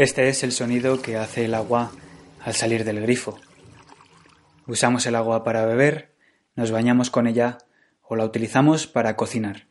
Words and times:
Este 0.00 0.30
es 0.30 0.42
el 0.44 0.52
sonido 0.52 1.02
que 1.02 1.18
hace 1.18 1.44
el 1.44 1.52
agua 1.52 1.92
al 2.42 2.54
salir 2.54 2.84
del 2.84 3.02
grifo. 3.02 3.38
Usamos 4.66 5.04
el 5.04 5.14
agua 5.14 5.44
para 5.44 5.66
beber, 5.66 6.16
nos 6.56 6.70
bañamos 6.70 7.10
con 7.10 7.26
ella 7.26 7.58
o 8.00 8.16
la 8.16 8.24
utilizamos 8.24 8.86
para 8.86 9.14
cocinar. 9.14 9.66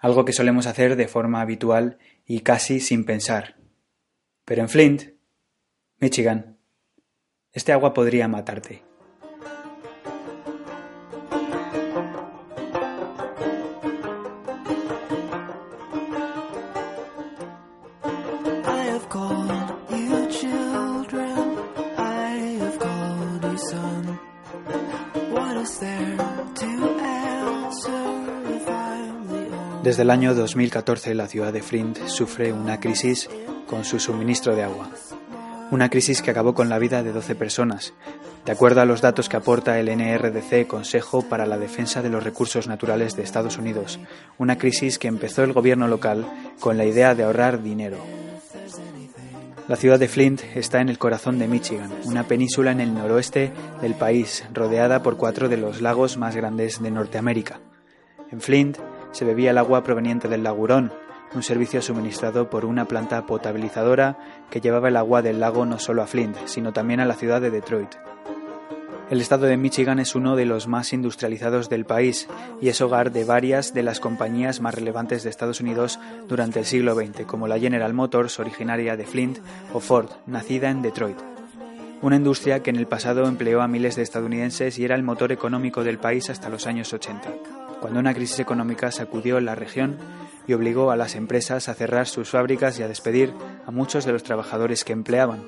Algo 0.00 0.24
que 0.24 0.32
solemos 0.32 0.66
hacer 0.66 0.96
de 0.96 1.06
forma 1.06 1.42
habitual 1.42 1.98
y 2.26 2.40
casi 2.40 2.80
sin 2.80 3.04
pensar. 3.04 3.54
Pero 4.44 4.62
en 4.62 4.68
Flint, 4.68 5.02
Michigan, 6.00 6.58
este 7.52 7.70
agua 7.70 7.94
podría 7.94 8.26
matarte. 8.26 8.82
Desde 29.94 30.02
el 30.02 30.10
año 30.10 30.34
2014 30.34 31.14
la 31.14 31.28
ciudad 31.28 31.52
de 31.52 31.62
Flint 31.62 32.08
sufre 32.08 32.52
una 32.52 32.80
crisis 32.80 33.30
con 33.68 33.84
su 33.84 34.00
suministro 34.00 34.56
de 34.56 34.64
agua. 34.64 34.90
Una 35.70 35.88
crisis 35.88 36.20
que 36.20 36.32
acabó 36.32 36.52
con 36.52 36.68
la 36.68 36.80
vida 36.80 37.04
de 37.04 37.12
12 37.12 37.36
personas, 37.36 37.94
de 38.44 38.50
acuerdo 38.50 38.80
a 38.80 38.86
los 38.86 39.02
datos 39.02 39.28
que 39.28 39.36
aporta 39.36 39.78
el 39.78 39.86
NRDC, 39.96 40.66
Consejo 40.66 41.22
para 41.22 41.46
la 41.46 41.58
Defensa 41.58 42.02
de 42.02 42.08
los 42.08 42.24
Recursos 42.24 42.66
Naturales 42.66 43.14
de 43.14 43.22
Estados 43.22 43.56
Unidos. 43.56 44.00
Una 44.36 44.58
crisis 44.58 44.98
que 44.98 45.06
empezó 45.06 45.44
el 45.44 45.52
gobierno 45.52 45.86
local 45.86 46.26
con 46.58 46.76
la 46.76 46.86
idea 46.86 47.14
de 47.14 47.22
ahorrar 47.22 47.62
dinero. 47.62 47.98
La 49.68 49.76
ciudad 49.76 50.00
de 50.00 50.08
Flint 50.08 50.42
está 50.56 50.80
en 50.80 50.88
el 50.88 50.98
corazón 50.98 51.38
de 51.38 51.46
Michigan, 51.46 51.92
una 52.04 52.24
península 52.24 52.72
en 52.72 52.80
el 52.80 52.94
noroeste 52.94 53.52
del 53.80 53.94
país, 53.94 54.42
rodeada 54.52 55.04
por 55.04 55.16
cuatro 55.16 55.48
de 55.48 55.56
los 55.56 55.80
lagos 55.80 56.16
más 56.16 56.34
grandes 56.34 56.82
de 56.82 56.90
Norteamérica. 56.90 57.60
En 58.32 58.40
Flint 58.40 58.78
se 59.14 59.24
bebía 59.24 59.52
el 59.52 59.58
agua 59.58 59.84
proveniente 59.84 60.26
del 60.28 60.42
lagurón, 60.42 60.92
un 61.34 61.42
servicio 61.44 61.80
suministrado 61.80 62.50
por 62.50 62.64
una 62.64 62.86
planta 62.86 63.26
potabilizadora 63.26 64.18
que 64.50 64.60
llevaba 64.60 64.88
el 64.88 64.96
agua 64.96 65.22
del 65.22 65.38
lago 65.38 65.64
no 65.66 65.78
solo 65.78 66.02
a 66.02 66.06
Flint, 66.06 66.36
sino 66.46 66.72
también 66.72 66.98
a 66.98 67.04
la 67.04 67.14
ciudad 67.14 67.40
de 67.40 67.50
Detroit. 67.50 67.94
El 69.10 69.20
estado 69.20 69.46
de 69.46 69.56
Michigan 69.56 70.00
es 70.00 70.16
uno 70.16 70.34
de 70.34 70.46
los 70.46 70.66
más 70.66 70.92
industrializados 70.92 71.68
del 71.68 71.84
país 71.84 72.26
y 72.60 72.68
es 72.68 72.80
hogar 72.80 73.12
de 73.12 73.24
varias 73.24 73.72
de 73.72 73.84
las 73.84 74.00
compañías 74.00 74.60
más 74.60 74.74
relevantes 74.74 75.22
de 75.22 75.30
Estados 75.30 75.60
Unidos 75.60 76.00
durante 76.26 76.58
el 76.58 76.64
siglo 76.64 76.94
XX, 76.94 77.24
como 77.24 77.46
la 77.46 77.58
General 77.58 77.94
Motors, 77.94 78.40
originaria 78.40 78.96
de 78.96 79.06
Flint, 79.06 79.38
o 79.72 79.78
Ford, 79.78 80.08
nacida 80.26 80.70
en 80.70 80.82
Detroit. 80.82 81.18
Una 82.02 82.16
industria 82.16 82.62
que 82.62 82.70
en 82.70 82.76
el 82.76 82.88
pasado 82.88 83.28
empleó 83.28 83.62
a 83.62 83.68
miles 83.68 83.94
de 83.94 84.02
estadounidenses 84.02 84.76
y 84.78 84.84
era 84.84 84.96
el 84.96 85.04
motor 85.04 85.30
económico 85.30 85.84
del 85.84 85.98
país 85.98 86.30
hasta 86.30 86.48
los 86.48 86.66
años 86.66 86.92
80 86.92 87.63
cuando 87.84 88.00
una 88.00 88.14
crisis 88.14 88.38
económica 88.38 88.90
sacudió 88.90 89.38
la 89.40 89.54
región 89.54 89.98
y 90.46 90.54
obligó 90.54 90.90
a 90.90 90.96
las 90.96 91.16
empresas 91.16 91.68
a 91.68 91.74
cerrar 91.74 92.06
sus 92.06 92.30
fábricas 92.30 92.78
y 92.78 92.82
a 92.82 92.88
despedir 92.88 93.34
a 93.66 93.70
muchos 93.70 94.06
de 94.06 94.12
los 94.12 94.22
trabajadores 94.22 94.84
que 94.84 94.94
empleaban. 94.94 95.42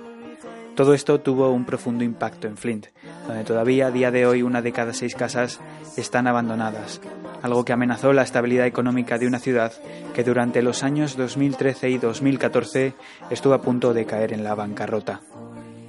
Todo 0.75 0.93
esto 0.93 1.19
tuvo 1.19 1.51
un 1.51 1.65
profundo 1.65 2.05
impacto 2.05 2.47
en 2.47 2.59
Flint, 2.59 2.89
donde 3.27 3.45
todavía 3.45 3.87
a 3.87 3.91
día 3.91 4.11
de 4.11 4.27
hoy 4.27 4.43
una 4.43 4.61
de 4.61 4.73
cada 4.73 4.93
seis 4.93 5.15
casas 5.15 5.61
están 5.97 6.27
abandonadas, 6.27 7.01
algo 7.41 7.65
que 7.65 7.73
amenazó 7.73 8.13
la 8.13 8.25
estabilidad 8.25 8.67
económica 8.67 9.17
de 9.17 9.27
una 9.27 9.39
ciudad 9.39 9.73
que 10.15 10.23
durante 10.23 10.61
los 10.61 10.83
años 10.83 11.17
2013 11.17 11.89
y 11.89 11.97
2014 11.97 12.93
estuvo 13.31 13.55
a 13.55 13.63
punto 13.63 13.95
de 13.95 14.05
caer 14.05 14.35
en 14.35 14.45
la 14.45 14.55
bancarrota. 14.55 15.23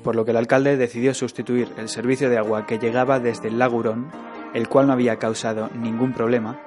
Por 0.01 0.15
lo 0.15 0.23
que 0.23 0.31
el 0.31 0.37
alcalde 0.37 0.77
decidió 0.77 1.13
sustituir 1.13 1.67
el 1.77 1.89
servicio 1.89 2.29
de 2.29 2.37
agua 2.37 2.65
que 2.65 2.79
llegaba 2.79 3.19
desde 3.19 3.49
el 3.49 3.59
lago 3.59 3.75
el 4.57 4.67
cual 4.67 4.87
no 4.87 4.93
había 4.93 5.19
causado 5.19 5.69
ningún 5.75 6.13
problema, 6.13 6.59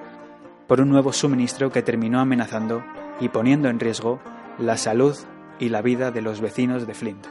por 0.68 0.80
un 0.80 0.90
nuevo 0.90 1.12
suministro 1.12 1.72
que 1.72 1.82
terminó 1.82 2.20
amenazando 2.20 2.84
y 3.18 3.30
poniendo 3.30 3.68
en 3.68 3.80
riesgo 3.80 4.20
la 4.60 4.76
salud 4.76 5.16
y 5.58 5.70
la 5.70 5.82
vida 5.82 6.12
de 6.12 6.22
los 6.22 6.40
vecinos 6.40 6.86
de 6.86 6.94
Flint. 6.94 7.26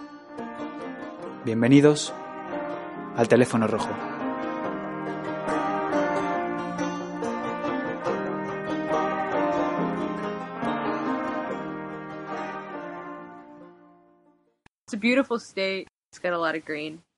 Bienvenidos 1.46 2.14
al 3.16 3.30
teléfono 3.30 3.68
rojo. 3.68 3.88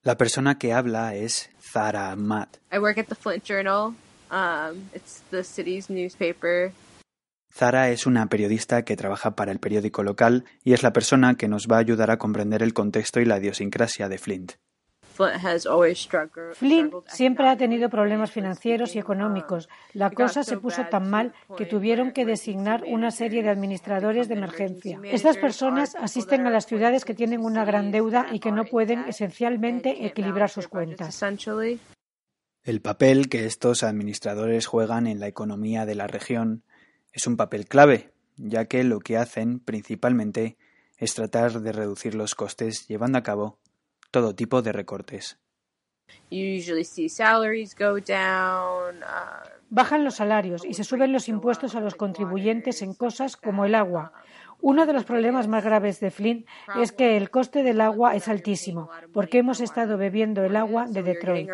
La 0.03 0.17
persona 0.17 0.57
que 0.57 0.73
habla 0.73 1.13
es 1.13 1.51
Zara 1.62 2.16
Matt. 2.16 2.57
I 2.73 2.79
work 2.79 2.97
at 2.97 3.06
the 3.06 3.13
Flint 3.13 3.44
Journal. 3.44 3.94
Um, 4.31 4.89
it's 4.95 5.22
the 5.29 5.44
city's 5.44 5.91
newspaper. 5.91 6.72
Zara 7.53 7.89
es 7.91 8.07
una 8.07 8.25
periodista 8.28 8.84
que 8.84 8.97
trabaja 8.97 9.35
para 9.35 9.51
el 9.51 9.59
periódico 9.59 10.01
local 10.01 10.45
y 10.63 10.73
es 10.73 10.81
la 10.81 10.91
persona 10.91 11.35
que 11.35 11.47
nos 11.47 11.67
va 11.67 11.75
a 11.75 11.81
ayudar 11.81 12.09
a 12.09 12.17
comprender 12.17 12.63
el 12.63 12.73
contexto 12.73 13.19
y 13.19 13.25
la 13.25 13.38
idiosincrasia 13.38 14.09
de 14.09 14.17
Flint. 14.17 14.53
Flint 16.54 16.94
siempre 17.08 17.48
ha 17.48 17.58
tenido 17.58 17.90
problemas 17.90 18.32
financieros 18.32 18.96
y 18.96 19.00
económicos. 19.00 19.70
La 19.94 20.12
cosa 20.12 20.44
se 20.44 20.58
puso 20.58 20.86
tan 20.86 21.10
mal 21.10 21.34
que 21.58 21.66
tuvieron 21.66 22.12
que 22.12 22.26
designar 22.26 22.84
una 22.88 23.12
serie 23.12 23.44
de 23.44 23.50
administradores 23.50 24.28
de 24.28 24.36
emergencia. 24.36 25.00
Estas 25.04 25.38
personas 25.38 25.96
asisten 25.96 26.48
a 26.48 26.50
las 26.50 26.66
ciudades 26.66 27.06
que 27.06 27.14
tienen 27.14 27.42
una 27.42 27.66
gran 27.66 27.92
deuda 27.92 28.28
y 28.32 28.40
que 28.40 28.52
no 28.52 28.66
pueden 28.66 29.06
esencialmente 29.08 30.06
equilibrar 30.06 30.50
sus 30.50 30.68
cuentas. 30.68 31.22
El 32.64 32.82
papel 32.82 33.28
que 33.28 33.46
estos 33.46 33.84
administradores 33.84 34.68
juegan 34.68 35.08
en 35.08 35.20
la 35.20 35.28
economía 35.28 35.86
de 35.86 35.96
la 35.96 36.08
región 36.08 36.64
es 37.12 37.26
un 37.26 37.36
papel 37.36 37.68
clave, 37.68 38.12
ya 38.38 38.66
que 38.66 38.84
lo 38.84 39.00
que 39.00 39.18
hacen 39.18 39.60
principalmente 39.60 40.58
es 40.98 41.16
tratar 41.16 41.62
de 41.62 41.72
reducir 41.72 42.14
los 42.14 42.36
costes 42.36 42.88
llevando 42.88 43.18
a 43.18 43.24
cabo 43.24 43.58
todo 44.12 44.36
tipo 44.36 44.62
de 44.62 44.72
recortes. 44.74 45.40
Uh, 46.30 46.60
Bajan 49.70 50.04
los 50.04 50.16
salarios 50.16 50.66
y 50.66 50.74
se 50.74 50.84
suben 50.84 51.14
los 51.14 51.30
impuestos 51.30 51.76
a 51.76 51.80
los 51.80 51.96
contribuyentes 51.96 52.82
en 52.82 52.94
cosas 52.94 53.38
como 53.38 53.66
el 53.66 53.74
agua. 53.74 54.12
Uno 54.60 54.86
de 54.86 54.94
los 54.94 55.06
problemas 55.06 55.48
más 55.48 55.64
graves 55.64 56.00
de 56.02 56.12
Flint 56.12 56.46
es 56.80 56.92
que 56.92 57.18
el 57.18 57.32
coste 57.32 57.64
del 57.64 57.82
agua 57.82 58.16
es 58.16 58.28
altísimo, 58.28 58.90
porque 59.14 59.40
hemos 59.40 59.60
estado 59.60 59.98
bebiendo 59.98 60.44
el 60.44 60.56
agua 60.56 60.86
de 60.88 61.02
Detroit. 61.02 61.50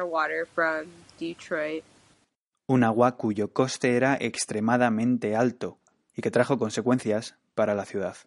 Un 2.67 2.83
agua 2.83 3.15
cuyo 3.15 3.53
coste 3.53 3.95
era 3.95 4.17
extremadamente 4.19 5.35
alto 5.35 5.77
y 6.17 6.21
que 6.21 6.31
trajo 6.31 6.57
consecuencias 6.57 7.35
para 7.55 7.75
la 7.75 7.85
ciudad. 7.85 8.17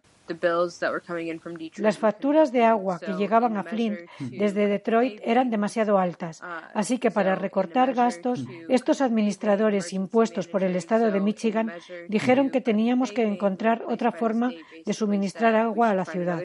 Las 1.77 1.97
facturas 1.97 2.53
de 2.53 2.63
agua 2.63 2.99
que 2.99 3.13
llegaban 3.13 3.57
a 3.57 3.63
Flint 3.63 3.99
desde 4.19 4.67
Detroit 4.67 5.19
eran 5.25 5.49
demasiado 5.49 5.97
altas, 5.97 6.41
uh, 6.41 6.45
así 6.73 6.99
que 6.99 7.11
para 7.11 7.35
recortar 7.35 7.93
gastos, 7.93 8.45
estos 8.69 9.01
administradores 9.01 9.91
impuestos 9.91 10.47
por 10.47 10.63
el 10.63 10.77
estado 10.77 11.11
de 11.11 11.19
Michigan 11.19 11.73
dijeron 12.07 12.49
que 12.49 12.61
teníamos 12.61 13.11
que 13.11 13.23
encontrar 13.23 13.83
otra 13.87 14.13
forma 14.13 14.51
de 14.85 14.93
suministrar 14.93 15.55
agua 15.55 15.89
a 15.89 15.95
la 15.95 16.05
ciudad. 16.05 16.41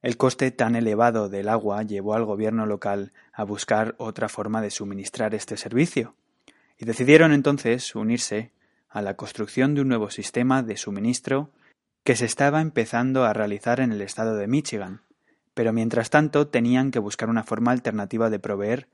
El 0.00 0.16
coste 0.16 0.50
tan 0.52 0.74
elevado 0.74 1.28
del 1.28 1.50
agua 1.50 1.82
llevó 1.82 2.14
al 2.14 2.24
gobierno 2.24 2.64
local 2.64 3.12
a 3.32 3.44
buscar 3.44 3.94
otra 3.98 4.30
forma 4.30 4.62
de 4.62 4.70
suministrar 4.70 5.34
este 5.34 5.58
servicio, 5.58 6.14
y 6.78 6.86
decidieron 6.86 7.32
entonces 7.32 7.94
unirse 7.94 8.52
a 8.94 9.02
la 9.02 9.14
construcción 9.14 9.74
de 9.74 9.80
un 9.80 9.88
nuevo 9.88 10.08
sistema 10.08 10.62
de 10.62 10.76
suministro 10.76 11.50
que 12.04 12.14
se 12.14 12.26
estaba 12.26 12.60
empezando 12.60 13.24
a 13.24 13.32
realizar 13.32 13.80
en 13.80 13.90
el 13.90 14.00
estado 14.00 14.36
de 14.36 14.46
Michigan, 14.46 15.02
pero 15.52 15.72
mientras 15.72 16.10
tanto 16.10 16.46
tenían 16.46 16.92
que 16.92 17.00
buscar 17.00 17.28
una 17.28 17.42
forma 17.42 17.72
alternativa 17.72 18.30
de 18.30 18.38
proveer 18.38 18.86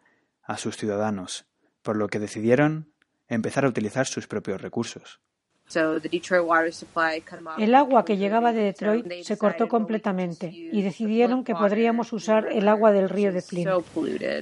a 0.43 0.57
sus 0.57 0.79
ciudadanos, 0.79 1.45
por 1.83 1.97
lo 1.97 2.09
que 2.09 2.19
decidieron 2.19 2.89
empezar 3.29 3.67
a 3.67 3.69
utilizar 3.69 4.07
sus 4.07 4.27
propios 4.27 4.63
recursos. 4.63 5.21
El 7.59 7.75
agua 7.75 8.05
que 8.07 8.17
llegaba 8.17 8.53
de 8.55 8.63
Detroit 8.63 9.07
se 9.23 9.37
cortó 9.37 9.69
completamente 9.69 10.51
y 10.51 10.81
decidieron 10.81 11.45
que 11.45 11.55
podríamos 11.55 12.15
usar 12.15 12.49
el 12.51 12.69
agua 12.69 12.91
del 12.91 13.11
río 13.11 13.33
de 13.33 13.43
Flint, 13.43 13.69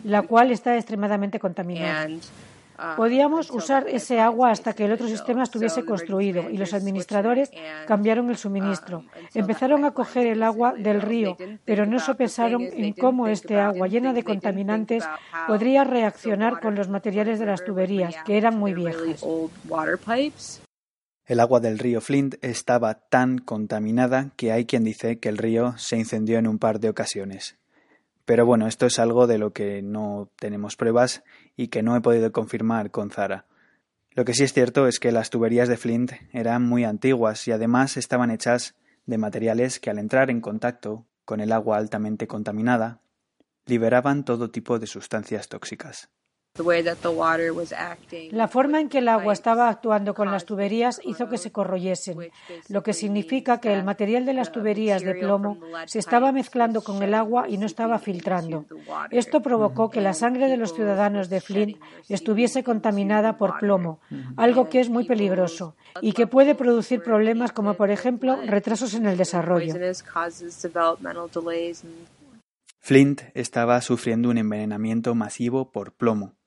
la 0.05 0.23
cual 0.23 0.53
está 0.53 0.77
extremadamente 0.77 1.41
contaminada. 1.41 2.09
Podíamos 2.97 3.51
usar 3.51 3.89
ese 3.89 4.21
agua 4.21 4.51
hasta 4.51 4.73
que 4.73 4.85
el 4.85 4.93
otro 4.93 5.09
sistema 5.09 5.43
estuviese 5.43 5.85
construido 5.85 6.49
y 6.49 6.57
los 6.57 6.73
administradores 6.73 7.51
cambiaron 7.87 8.31
el 8.31 8.37
suministro. 8.37 8.99
Um, 8.99 9.07
Empezaron 9.35 9.85
a 9.85 9.91
coger 9.91 10.29
el 10.29 10.43
agua 10.43 10.75
del 10.75 11.03
río, 11.03 11.37
pero 11.65 11.87
no 11.87 11.99
sopesaron 11.99 12.63
en 12.63 12.93
cómo 12.93 13.27
este 13.27 13.59
agua 13.59 13.89
llena 13.89 14.13
de 14.13 14.23
contaminantes 14.23 15.05
podría 15.47 15.83
reaccionar 15.83 16.61
con 16.61 16.77
los 16.77 16.89
materiales 16.89 17.41
de 17.41 17.47
las 17.47 17.65
tuberías, 17.65 18.15
que 18.25 18.39
eran 18.39 18.57
muy 18.57 18.75
viejas. 18.75 19.25
El 21.27 21.41
agua 21.41 21.61
del 21.61 21.79
río 21.79 22.01
Flint 22.01 22.37
estaba 22.41 22.95
tan 22.95 23.39
contaminada 23.39 24.31
que 24.37 24.51
hay 24.53 24.65
quien 24.65 24.85
dice 24.85 25.19
que 25.19 25.29
el 25.29 25.37
río 25.37 25.77
se 25.77 25.99
incendió 25.99 26.39
en 26.39 26.47
un 26.47 26.59
par 26.59 26.81
de 26.81 26.89
ocasiones. 26.89 27.58
Pero 28.29 28.45
bueno, 28.45 28.67
esto 28.67 28.85
es 28.85 28.99
algo 28.99 29.27
de 29.27 29.39
lo 29.39 29.55
que 29.55 29.81
no 29.81 30.31
tenemos 30.39 30.77
pruebas 30.77 31.25
y 31.57 31.69
que 31.69 31.83
no 31.83 31.97
he 31.97 32.03
podido 32.03 32.31
confirmar 32.31 32.91
con 32.91 33.11
Zara. 33.11 33.47
Lo 34.11 34.27
que 34.27 34.35
sí 34.35 34.45
es 34.45 34.53
cierto 34.53 34.87
es 34.87 35.01
que 35.01 35.13
las 35.13 35.31
tuberías 35.31 35.67
de 35.67 35.79
Flint 35.79 36.13
eran 36.35 36.63
muy 36.63 36.85
antiguas 36.85 37.49
y 37.49 37.53
además 37.53 37.97
estaban 37.97 38.31
hechas 38.31 38.75
de 39.07 39.17
materiales 39.17 39.81
que 39.81 39.89
al 39.89 39.99
entrar 39.99 40.29
en 40.29 40.43
contacto 40.43 41.07
con 41.25 41.41
el 41.41 41.53
agua 41.53 41.79
altamente 41.79 42.27
contaminada 42.27 43.01
liberaban 43.65 44.27
todo 44.27 44.51
tipo 44.51 44.79
de 44.79 44.89
sustancias 44.89 45.49
tóxicas. 45.49 46.11
La 48.31 48.49
forma 48.49 48.81
en 48.81 48.89
que 48.89 48.99
el 48.99 49.09
agua 49.09 49.33
estaba 49.33 49.69
actuando 49.69 50.15
con 50.15 50.31
las 50.31 50.45
tuberías 50.45 51.01
hizo 51.05 51.29
que 51.29 51.39
se 51.39 51.53
corroyesen, 51.53 52.31
lo 52.69 52.83
que 52.83 52.93
significa 52.93 53.61
que 53.61 53.73
el 53.73 53.85
material 53.85 54.25
de 54.25 54.35
las 54.35 54.53
tuberías 54.53 55.03
de 55.03 55.15
plomo 55.15 55.59
se 55.87 55.99
estaba 55.99 56.33
mezclando 56.33 56.83
con 56.83 57.03
el 57.03 57.15
agua 57.15 57.49
y 57.49 57.59
no 57.59 57.67
estaba 57.67 57.99
filtrando. 57.99 58.65
Esto 59.11 59.41
provocó 59.43 59.91
que 59.91 60.01
la 60.01 60.15
sangre 60.15 60.49
de 60.49 60.57
los 60.57 60.75
ciudadanos 60.75 61.29
de 61.29 61.41
Flint 61.41 61.79
estuviese 62.09 62.65
contaminada 62.65 63.37
por 63.37 63.59
plomo, 63.59 64.01
algo 64.37 64.69
que 64.69 64.81
es 64.81 64.89
muy 64.89 65.05
peligroso 65.05 65.77
y 66.01 66.13
que 66.13 66.27
puede 66.27 66.55
producir 66.55 67.03
problemas 67.03 67.53
como, 67.53 67.75
por 67.75 67.91
ejemplo, 67.91 68.39
retrasos 68.47 68.95
en 68.95 69.07
el 69.07 69.17
desarrollo. 69.17 69.75
Flint 72.81 73.23
estaba 73.35 73.81
sufriendo 73.81 74.31
un 74.31 74.39
envenenamiento 74.39 75.15
masivo 75.15 75.71
por 75.73 75.93
plomo 75.93 76.38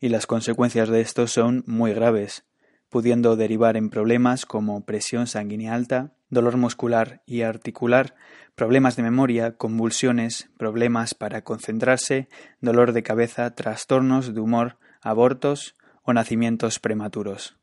y 0.00 0.08
las 0.08 0.26
consecuencias 0.26 0.88
de 0.88 1.00
esto 1.00 1.26
son 1.26 1.62
muy 1.66 1.92
graves, 1.92 2.44
pudiendo 2.88 3.36
derivar 3.36 3.76
en 3.76 3.90
problemas 3.90 4.46
como 4.46 4.84
presión 4.84 5.26
sanguínea 5.26 5.74
alta, 5.74 6.12
dolor 6.30 6.56
muscular 6.56 7.22
y 7.26 7.42
articular, 7.42 8.14
problemas 8.54 8.96
de 8.96 9.02
memoria, 9.02 9.56
convulsiones, 9.56 10.50
problemas 10.58 11.14
para 11.14 11.42
concentrarse, 11.42 12.28
dolor 12.60 12.92
de 12.92 13.02
cabeza, 13.02 13.54
trastornos 13.54 14.34
de 14.34 14.40
humor, 14.40 14.78
abortos 15.02 15.76
o 16.02 16.12
nacimientos 16.12 16.78
prematuros. 16.78 17.56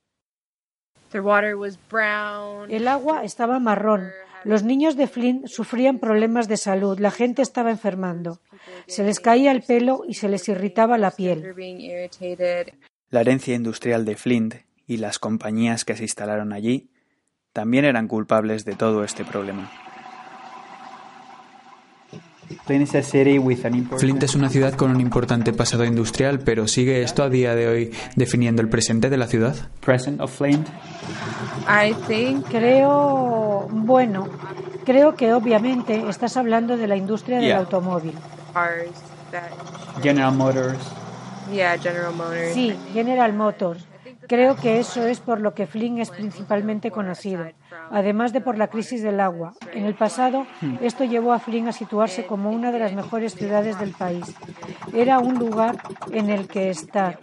El 2.70 2.88
agua 2.88 3.24
estaba 3.24 3.60
marrón, 3.60 4.12
los 4.44 4.64
niños 4.64 4.96
de 4.96 5.08
Flint 5.08 5.48
sufrían 5.48 6.00
problemas 6.00 6.48
de 6.48 6.58
salud, 6.58 7.00
la 7.00 7.12
gente 7.12 7.42
estaba 7.42 7.72
enfermando. 7.72 8.40
Se 8.88 9.04
les 9.04 9.20
caía 9.20 9.52
el 9.52 9.64
pelo 9.64 10.04
y 10.08 10.16
se 10.16 10.30
les 10.30 10.48
irritaba 10.50 10.98
la 10.98 11.12
piel. 11.12 11.44
La 13.10 13.22
herencia 13.22 13.56
industrial 13.56 14.06
de 14.06 14.16
Flint 14.16 14.56
y 14.86 14.98
las 14.98 15.20
compañías 15.20 15.86
que 15.86 15.96
se 15.96 16.04
instalaron 16.04 16.54
allí 16.54 16.90
también 17.54 17.86
eran 17.86 18.08
culpables 18.08 18.66
de 18.66 18.76
todo 18.76 19.04
este 19.04 19.26
problema. 19.26 19.87
Flint 23.98 24.24
es 24.24 24.36
una 24.36 24.50
ciudad 24.50 24.74
con 24.74 24.92
un 24.92 25.02
importante 25.02 25.54
pasado 25.54 25.84
industrial, 25.86 26.40
pero 26.40 26.68
¿sigue 26.68 27.02
esto 27.02 27.24
a 27.24 27.30
día 27.30 27.56
de 27.56 27.68
hoy 27.68 27.92
definiendo 28.16 28.62
el 28.62 28.70
presente 28.70 29.10
de 29.10 29.18
la 29.18 29.28
ciudad? 29.28 29.56
Creo, 32.50 33.68
bueno, 33.72 34.28
creo 34.86 35.16
que 35.16 35.34
obviamente 35.34 36.08
estás 36.08 36.38
hablando 36.38 36.78
de 36.78 36.88
la 36.88 36.96
industria 36.96 37.40
del 37.40 37.52
automóvil. 37.54 38.14
General 40.02 40.34
Motors. 40.34 40.80
Sí, 42.54 42.76
General 42.94 43.34
Motors. 43.34 43.86
Creo 44.28 44.56
que 44.56 44.80
eso 44.80 45.08
es 45.08 45.20
por 45.20 45.40
lo 45.40 45.54
que 45.54 45.68
Flynn 45.68 46.00
es 46.00 46.12
principalmente 46.12 46.92
conocido, 46.92 47.46
además 47.90 48.34
de 48.34 48.42
por 48.42 48.58
la 48.58 48.68
crisis 48.68 49.02
del 49.02 49.20
agua. 49.20 49.54
En 49.74 49.86
el 49.86 49.96
pasado, 49.96 50.46
esto 50.82 51.06
llevó 51.06 51.34
a 51.34 51.40
Flynn 51.40 51.68
a 51.68 51.72
situarse 51.72 52.26
como 52.26 52.52
una 52.52 52.72
de 52.72 52.80
las 52.80 52.94
mejores 52.94 53.36
ciudades 53.36 53.80
del 53.80 53.92
país. 53.92 54.36
Era 54.94 55.20
un 55.20 55.36
lugar 55.36 55.78
en 56.12 56.30
el 56.30 56.48
que 56.48 56.70
estar. 56.70 57.20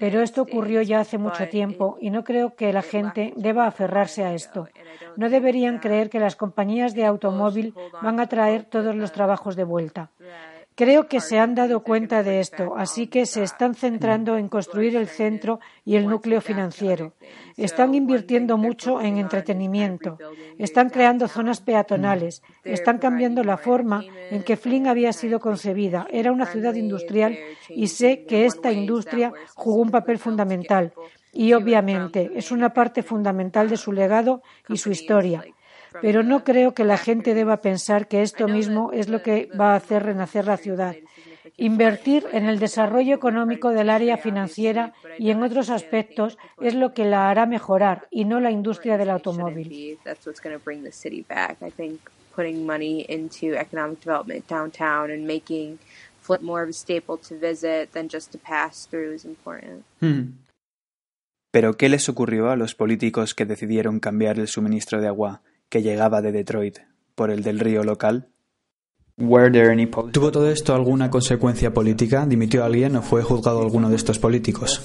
Pero 0.00 0.22
esto 0.22 0.42
ocurrió 0.42 0.82
ya 0.82 1.00
hace 1.00 1.18
mucho 1.18 1.48
tiempo 1.48 1.96
y 2.00 2.10
no 2.10 2.24
creo 2.24 2.56
que 2.56 2.72
la 2.72 2.82
gente 2.82 3.32
deba 3.36 3.66
aferrarse 3.66 4.24
a 4.24 4.34
esto. 4.34 4.68
No 5.16 5.30
deberían 5.30 5.78
creer 5.78 6.10
que 6.10 6.18
las 6.18 6.36
compañías 6.36 6.94
de 6.94 7.06
automóvil 7.06 7.74
van 8.02 8.18
a 8.18 8.26
traer 8.26 8.64
todos 8.64 8.94
los 8.96 9.12
trabajos 9.12 9.54
de 9.54 9.64
vuelta. 9.64 10.10
Creo 10.76 11.06
que 11.06 11.20
se 11.20 11.38
han 11.38 11.54
dado 11.54 11.84
cuenta 11.84 12.24
de 12.24 12.40
esto, 12.40 12.74
así 12.76 13.06
que 13.06 13.26
se 13.26 13.44
están 13.44 13.76
centrando 13.76 14.36
en 14.36 14.48
construir 14.48 14.96
el 14.96 15.06
centro 15.06 15.60
y 15.84 15.94
el 15.94 16.08
núcleo 16.08 16.40
financiero. 16.40 17.12
Están 17.56 17.94
invirtiendo 17.94 18.58
mucho 18.58 19.00
en 19.00 19.18
entretenimiento. 19.18 20.18
Están 20.58 20.90
creando 20.90 21.28
zonas 21.28 21.60
peatonales. 21.60 22.42
Están 22.64 22.98
cambiando 22.98 23.44
la 23.44 23.56
forma 23.56 24.04
en 24.32 24.42
que 24.42 24.56
Flynn 24.56 24.88
había 24.88 25.12
sido 25.12 25.38
concebida. 25.38 26.08
Era 26.10 26.32
una 26.32 26.46
ciudad 26.46 26.74
industrial 26.74 27.38
y 27.68 27.86
sé 27.86 28.24
que 28.24 28.44
esta 28.44 28.72
industria 28.72 29.32
jugó 29.54 29.80
un 29.80 29.92
papel 29.92 30.18
fundamental. 30.18 30.92
Y 31.32 31.52
obviamente 31.52 32.32
es 32.34 32.50
una 32.50 32.72
parte 32.72 33.04
fundamental 33.04 33.68
de 33.68 33.76
su 33.76 33.92
legado 33.92 34.42
y 34.68 34.76
su 34.76 34.90
historia 34.90 35.44
pero 36.00 36.22
no 36.22 36.44
creo 36.44 36.74
que 36.74 36.84
la 36.84 36.96
gente 36.96 37.34
deba 37.34 37.60
pensar 37.60 38.08
que 38.08 38.22
esto 38.22 38.48
mismo 38.48 38.92
es 38.92 39.08
lo 39.08 39.22
que 39.22 39.48
va 39.58 39.72
a 39.72 39.76
hacer 39.76 40.02
renacer 40.02 40.46
la 40.46 40.56
ciudad. 40.56 40.96
Invertir 41.56 42.26
en 42.32 42.46
el 42.46 42.58
desarrollo 42.58 43.14
económico 43.14 43.70
del 43.70 43.90
área 43.90 44.16
financiera 44.16 44.92
y 45.18 45.30
en 45.30 45.42
otros 45.42 45.70
aspectos 45.70 46.36
es 46.60 46.74
lo 46.74 46.94
que 46.94 47.04
la 47.04 47.30
hará 47.30 47.46
mejorar 47.46 48.08
y 48.10 48.24
no 48.24 48.40
la 48.40 48.50
industria 48.50 48.98
del 48.98 49.10
automóvil. 49.10 49.98
Pero 61.52 61.76
¿qué 61.76 61.88
les 61.88 62.08
ocurrió 62.08 62.50
a 62.50 62.56
los 62.56 62.74
políticos 62.74 63.34
que 63.34 63.44
decidieron 63.44 64.00
cambiar 64.00 64.40
el 64.40 64.48
suministro 64.48 65.00
de 65.00 65.06
agua 65.06 65.42
que 65.68 65.82
llegaba 65.82 66.22
de 66.22 66.32
Detroit 66.32 66.78
por 67.14 67.30
el 67.30 67.42
del 67.42 67.60
río 67.60 67.84
local? 67.84 68.28
¿Tuvo 69.16 70.32
todo 70.32 70.50
esto 70.50 70.74
alguna 70.74 71.08
consecuencia 71.08 71.72
política? 71.72 72.26
¿Dimitió 72.26 72.64
alguien 72.64 72.96
o 72.96 73.02
fue 73.02 73.22
juzgado 73.22 73.62
alguno 73.62 73.88
de 73.88 73.96
estos 73.96 74.18
políticos? 74.18 74.82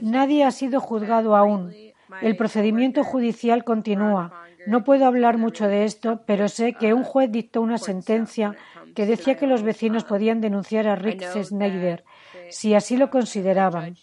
Nadie 0.00 0.44
ha 0.44 0.50
sido 0.50 0.80
juzgado 0.80 1.36
aún. 1.36 1.74
El 2.22 2.36
procedimiento 2.36 3.04
judicial 3.04 3.64
continúa. 3.64 4.32
No 4.66 4.84
puedo 4.84 5.06
hablar 5.06 5.38
mucho 5.38 5.66
de 5.66 5.84
esto, 5.84 6.22
pero 6.24 6.48
sé 6.48 6.74
que 6.74 6.94
un 6.94 7.02
juez 7.02 7.30
dictó 7.32 7.60
una 7.60 7.78
sentencia 7.78 8.54
que 8.94 9.06
decía 9.06 9.36
que 9.36 9.46
los 9.46 9.62
vecinos 9.62 10.04
podían 10.04 10.40
denunciar 10.40 10.88
a 10.88 10.96
Rick 10.96 11.22
Snyder 11.42 12.04
si 12.50 12.74
así 12.74 12.96
lo 12.96 13.10
consideraban. 13.10 13.96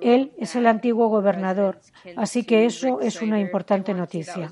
Él 0.00 0.32
es 0.38 0.56
el 0.56 0.66
antiguo 0.66 1.08
gobernador, 1.08 1.78
así 2.16 2.44
que 2.44 2.64
eso 2.64 3.00
es 3.00 3.20
una 3.20 3.38
importante 3.38 3.94
noticia. 3.94 4.48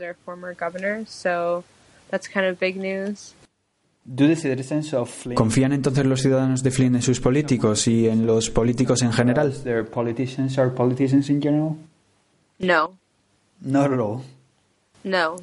¿Confían 5.35 5.73
entonces 5.73 6.07
los 6.07 6.23
ciudadanos 6.23 6.63
de 6.63 6.71
Flynn 6.71 6.95
en 6.95 7.03
sus 7.03 7.21
políticos 7.21 7.87
y 7.89 8.09
en 8.09 8.27
los 8.27 8.49
políticos 8.49 9.03
en 9.03 9.13
general? 9.13 9.55
No. 12.59 12.95
No. 13.61 15.37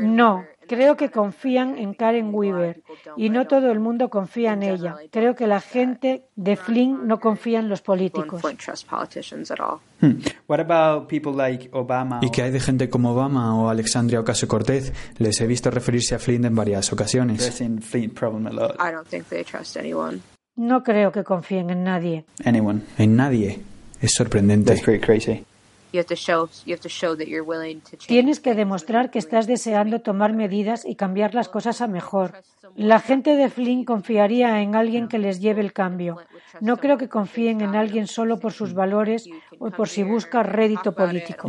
No, 0.00 0.44
Creo 0.68 0.96
que 0.96 1.10
confían 1.10 1.78
en 1.78 1.94
Karen 1.94 2.30
Weaver 2.32 2.82
y 3.16 3.30
no 3.30 3.46
todo 3.46 3.70
el 3.70 3.80
mundo 3.80 4.10
confía 4.10 4.52
en 4.52 4.62
ella. 4.62 4.96
Creo 5.10 5.34
que 5.34 5.46
la 5.46 5.60
gente 5.60 6.24
de 6.36 6.56
Flynn 6.56 7.06
no 7.06 7.20
confía 7.20 7.58
en 7.58 7.68
los 7.68 7.82
políticos. 7.82 8.42
Hmm. 10.00 10.12
¿Y 12.22 12.30
qué 12.30 12.42
hay 12.42 12.50
de 12.50 12.60
gente 12.60 12.90
como 12.90 13.12
Obama 13.12 13.56
o 13.56 13.68
Alexandria 13.68 14.20
Ocasio-Cortez? 14.20 14.92
Les 15.18 15.40
he 15.40 15.46
visto 15.46 15.70
referirse 15.70 16.14
a 16.14 16.18
Flynn 16.18 16.44
en 16.44 16.54
varias 16.54 16.92
ocasiones. 16.92 17.60
No 20.56 20.82
creo 20.82 21.12
que 21.12 21.22
confíen 21.22 21.70
en 21.70 21.84
nadie. 21.84 22.24
En 22.98 23.16
nadie. 23.16 23.60
Es 24.00 24.14
sorprendente. 24.14 24.72
Tienes 28.06 28.40
que 28.40 28.54
demostrar 28.54 29.10
que 29.10 29.18
estás 29.18 29.46
deseando 29.46 30.00
tomar 30.00 30.32
medidas 30.32 30.84
y 30.84 30.96
cambiar 30.96 31.34
las 31.34 31.48
cosas 31.48 31.80
a 31.80 31.86
mejor. 31.86 32.32
La 32.74 33.00
gente 33.00 33.36
de 33.36 33.48
Flynn 33.48 33.84
confiaría 33.84 34.60
en 34.60 34.74
alguien 34.74 35.08
que 35.08 35.18
les 35.18 35.40
lleve 35.40 35.60
el 35.62 35.72
cambio. 35.72 36.18
No 36.60 36.76
creo 36.76 36.98
que 36.98 37.08
confíen 37.08 37.60
en 37.60 37.74
alguien 37.76 38.06
solo 38.06 38.38
por 38.38 38.52
sus 38.52 38.74
valores 38.74 39.28
o 39.58 39.70
por 39.70 39.88
si 39.88 40.02
busca 40.02 40.42
rédito 40.42 40.94
político. 40.94 41.48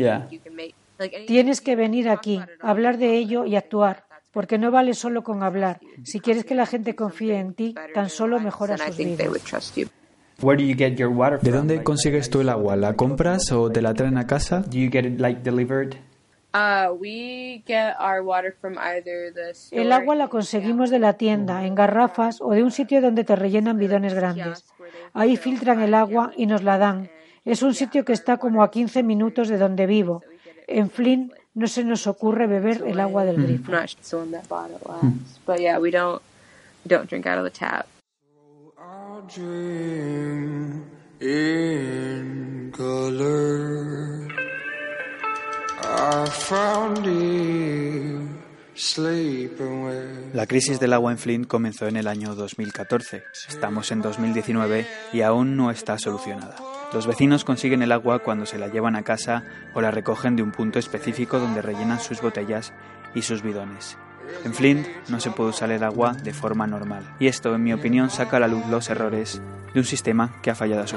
Tienes 1.28 1.62
que 1.62 1.76
venir 1.76 2.10
aquí, 2.10 2.42
hablar 2.60 2.98
de 2.98 3.18
ello 3.18 3.46
y 3.46 3.56
actuar 3.56 4.08
porque 4.38 4.60
no 4.60 4.70
vale 4.70 4.94
solo 4.94 5.24
con 5.24 5.42
hablar. 5.42 5.80
Si 6.04 6.20
quieres 6.20 6.46
que 6.46 6.54
la 6.54 6.68
gente 6.68 6.96
confíe 6.96 7.40
en 7.40 7.56
ti, 7.56 7.74
tan 7.92 8.08
solo 8.08 8.40
mejora 8.40 8.78
sus 8.78 8.96
vidas. 8.96 9.74
¿De 11.42 11.52
dónde 11.52 11.84
consigues 11.84 12.30
tú 12.30 12.42
el 12.42 12.50
agua? 12.50 12.76
¿La 12.76 12.94
compras 12.94 13.52
o 13.52 13.72
te 13.72 13.82
la 13.82 13.96
traen 13.96 14.18
a 14.18 14.28
casa? 14.28 14.64
El 19.72 19.92
agua 19.92 20.16
la 20.16 20.28
conseguimos 20.28 20.90
de 20.92 21.00
la 21.00 21.14
tienda, 21.14 21.66
en 21.66 21.74
garrafas 21.76 22.40
o 22.40 22.52
de 22.52 22.64
un 22.64 22.72
sitio 22.72 23.02
donde 23.02 23.24
te 23.24 23.36
rellenan 23.36 23.78
bidones 23.80 24.14
grandes. 24.14 24.66
Ahí 25.14 25.38
filtran 25.38 25.82
el 25.82 25.94
agua 25.96 26.32
y 26.38 26.46
nos 26.46 26.64
la 26.64 26.78
dan. 26.78 27.10
Es 27.44 27.64
un 27.64 27.74
sitio 27.74 28.06
que 28.06 28.14
está 28.14 28.38
como 28.38 28.62
a 28.62 28.70
15 28.70 29.02
minutos 29.04 29.48
de 29.50 29.58
donde 29.58 29.88
vivo. 29.88 30.22
En 30.68 30.90
Flint 30.92 31.34
no 31.56 31.66
se 31.68 31.84
nos 31.84 32.06
ocurre 32.06 32.46
beber 32.46 32.84
el 32.86 33.00
agua 33.00 33.26
del 33.26 33.42
grifo. 33.42 33.72
La 50.34 50.46
crisis 50.46 50.80
del 50.80 50.94
agua 50.94 51.12
en 51.12 51.18
Flint 51.18 51.48
comenzó 51.48 51.88
en 51.88 51.98
el 51.98 52.08
año 52.08 52.36
2014. 52.36 53.24
Estamos 53.48 53.92
en 53.92 54.02
2019 54.02 54.86
y 55.14 55.22
aún 55.22 55.56
no 55.56 55.72
está 55.72 55.98
solucionada. 55.98 56.56
Los 56.94 57.08
vecinos 57.08 57.44
consiguen 57.44 57.82
el 57.82 57.92
agua 57.92 58.20
cuando 58.20 58.46
se 58.46 58.58
la 58.58 58.68
llevan 58.68 58.96
a 58.96 59.04
casa 59.04 59.44
o 59.74 59.82
la 59.82 59.92
recogen 59.92 60.36
de 60.36 60.44
un 60.44 60.52
punto 60.52 60.80
específico 60.80 61.40
donde 61.40 61.62
rellenan 61.62 62.00
sus 62.00 62.22
botellas 62.22 62.74
y 63.16 63.22
sus 63.22 63.42
bidones. 63.42 63.98
En 64.44 64.54
Flint 64.54 64.88
no 65.10 65.20
se 65.20 65.32
puede 65.32 65.50
usar 65.52 65.72
el 65.72 65.84
agua 65.84 66.14
de 66.14 66.34
forma 66.34 66.68
normal, 66.68 67.04
y 67.20 67.28
esto, 67.28 67.54
en 67.56 67.64
mi 67.64 67.74
opinión, 67.74 68.10
saca 68.10 68.38
a 68.38 68.40
la 68.40 68.48
luz 68.48 68.66
los 68.68 68.90
errores 68.90 69.42
de 69.78 69.82
un 69.82 69.86
sistema 69.86 70.24
wondering, 70.24 70.50
ha 70.50 70.56
fallado 70.56 70.82
a 70.82 70.88
su. 70.88 70.96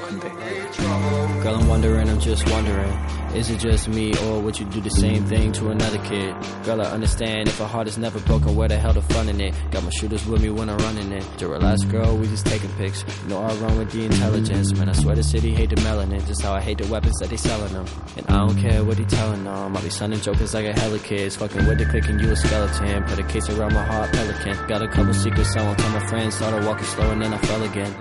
Is 3.33 3.49
it 3.49 3.61
just 3.61 3.89
me 3.89 4.13
or 4.27 4.41
would 4.41 4.59
you 4.59 4.67
do 4.67 4.81
the 4.81 4.91
same 4.91 5.25
thing 5.25 5.53
to 5.53 5.71
another 5.71 5.99
kid? 5.99 6.35
Girl, 6.65 6.81
I 6.81 6.87
understand 6.87 7.47
if 7.47 7.61
a 7.61 7.67
heart 7.67 7.87
is 7.87 7.97
never 7.97 8.19
broken, 8.21 8.57
where 8.57 8.67
the 8.67 8.77
hell 8.77 8.93
the 8.93 9.03
fun 9.03 9.29
in 9.29 9.41
it? 9.41 9.55
Got 9.71 9.85
my 9.85 9.91
shooters 9.91 10.27
with 10.27 10.43
me 10.43 10.51
when 10.51 10.69
I'm 10.69 10.79
running 10.79 11.13
it. 11.13 11.25
To 11.39 11.47
relax, 11.49 11.85
girl, 11.85 12.17
we 12.17 12.27
just 12.27 12.45
taking 12.47 12.71
pics. 12.71 13.05
No, 13.29 13.39
I 13.39 13.55
run 13.55 13.79
with 13.79 13.93
the 13.93 14.05
intelligence. 14.05 14.73
Man, 14.73 14.89
I 14.89 14.93
swear 14.93 15.15
the 15.15 15.23
city 15.23 15.55
hate 15.55 15.71
the 15.71 15.77
melanin. 15.77 16.27
Just 16.27 16.43
how 16.43 16.55
I 16.55 16.61
hate 16.61 16.79
the 16.79 16.89
weapons 16.89 17.17
that 17.21 17.31
they 17.31 17.37
selling 17.37 17.73
them. 17.73 17.87
And 18.17 18.27
I 18.27 18.39
don't 18.39 18.59
care 18.59 18.83
what 18.83 18.99
he 18.99 19.05
telling 19.05 19.45
them. 19.45 19.77
I 19.77 19.81
be 19.81 19.91
sending 19.91 20.21
jokers 20.21 20.53
like 20.53 20.67
a 20.67 20.73
hell 20.73 20.93
of 20.93 21.03
kid. 21.05 21.33
Fucking 21.33 21.67
with 21.69 21.79
the 21.79 21.87
click 21.87 22.09
and 22.09 22.21
you 22.21 22.31
a 22.33 22.37
skeleton. 22.37 23.05
Put 23.05 23.19
a 23.21 23.23
case 23.23 23.49
around 23.49 23.75
my 23.75 23.85
heart, 23.85 24.11
pelican. 24.13 24.67
Got 24.67 24.83
a 24.83 24.89
couple 24.89 25.15
secrets, 25.15 25.53
someone 25.53 25.77
tell 25.77 25.91
my 25.91 26.05
friends. 26.09 26.35
Started 26.35 26.67
walking 26.67 26.87
slow 26.87 27.11
and 27.13 27.23
then 27.23 27.33
I 27.33 27.39
fell 27.39 27.63
again. 27.63 27.95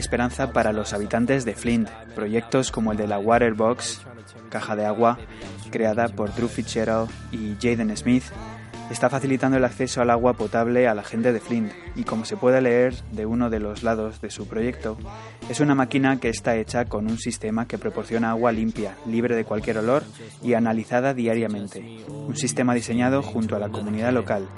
Esperanza 0.00 0.52
para 0.52 0.72
los 0.72 0.92
habitantes 0.92 1.44
de 1.44 1.54
Flint. 1.54 1.88
Proyectos 2.14 2.72
como 2.72 2.92
el 2.92 2.98
de 2.98 3.06
la 3.06 3.18
Waterbox, 3.18 4.00
caja 4.48 4.74
de 4.74 4.86
agua, 4.86 5.18
creada 5.70 6.08
por 6.08 6.34
Drew 6.34 6.48
Fitzgerald 6.48 7.08
y 7.30 7.54
Jaden 7.60 7.96
Smith, 7.96 8.24
está 8.90 9.08
facilitando 9.08 9.56
el 9.56 9.64
acceso 9.64 10.02
al 10.02 10.10
agua 10.10 10.34
potable 10.34 10.88
a 10.88 10.94
la 10.94 11.04
gente 11.04 11.32
de 11.32 11.40
Flint 11.40 11.72
y 11.94 12.04
como 12.04 12.24
se 12.24 12.36
puede 12.36 12.60
leer 12.60 12.94
de 13.12 13.24
uno 13.24 13.48
de 13.48 13.60
los 13.60 13.82
lados 13.82 14.20
de 14.20 14.30
su 14.30 14.46
proyecto, 14.46 14.96
es 15.48 15.60
una 15.60 15.74
máquina 15.74 16.18
que 16.18 16.28
está 16.28 16.56
hecha 16.56 16.84
con 16.86 17.06
un 17.06 17.18
sistema 17.18 17.66
que 17.66 17.78
proporciona 17.78 18.30
agua 18.30 18.52
limpia, 18.52 18.96
libre 19.06 19.36
de 19.36 19.44
cualquier 19.44 19.78
olor 19.78 20.02
y 20.42 20.54
analizada 20.54 21.14
diariamente. 21.14 22.00
Un 22.08 22.36
sistema 22.36 22.74
diseñado 22.74 23.22
junto 23.22 23.56
a 23.56 23.58
la 23.58 23.68
comunidad 23.68 24.12
local, 24.12 24.48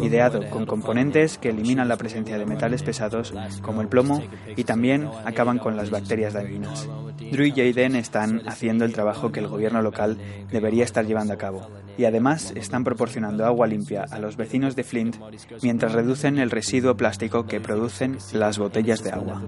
ideado 0.00 0.48
con 0.50 0.66
componentes 0.66 1.38
que 1.38 1.50
eliminan 1.50 1.88
la 1.88 1.96
presencia 1.96 2.38
de 2.38 2.46
metales 2.46 2.82
pesados 2.82 3.34
como 3.60 3.80
el 3.80 3.88
plomo 3.88 4.22
y 4.56 4.64
también 4.64 5.08
acaban 5.24 5.58
con 5.58 5.76
las 5.76 5.90
bacterias 5.90 6.34
dañinas. 6.34 6.88
Drew 7.30 7.46
y 7.46 7.52
Jaden 7.52 7.96
están 7.96 8.42
haciendo 8.46 8.84
el 8.84 8.92
trabajo 8.92 9.32
que 9.32 9.40
el 9.40 9.48
gobierno 9.48 9.82
local 9.82 10.18
debería 10.50 10.84
estar 10.84 11.06
llevando 11.06 11.32
a 11.32 11.38
cabo 11.38 11.68
y 11.96 12.04
además 12.04 12.51
están 12.56 12.84
proporcionando 12.84 13.44
agua 13.44 13.66
limpia 13.66 14.04
a 14.10 14.18
los 14.18 14.36
vecinos 14.36 14.76
de 14.76 14.84
Flint 14.84 15.16
mientras 15.62 15.92
reducen 15.92 16.38
el 16.38 16.50
residuo 16.50 16.96
plástico 16.96 17.46
que 17.46 17.60
producen 17.60 18.18
las 18.32 18.58
botellas 18.58 19.02
de 19.02 19.10
agua. 19.10 19.42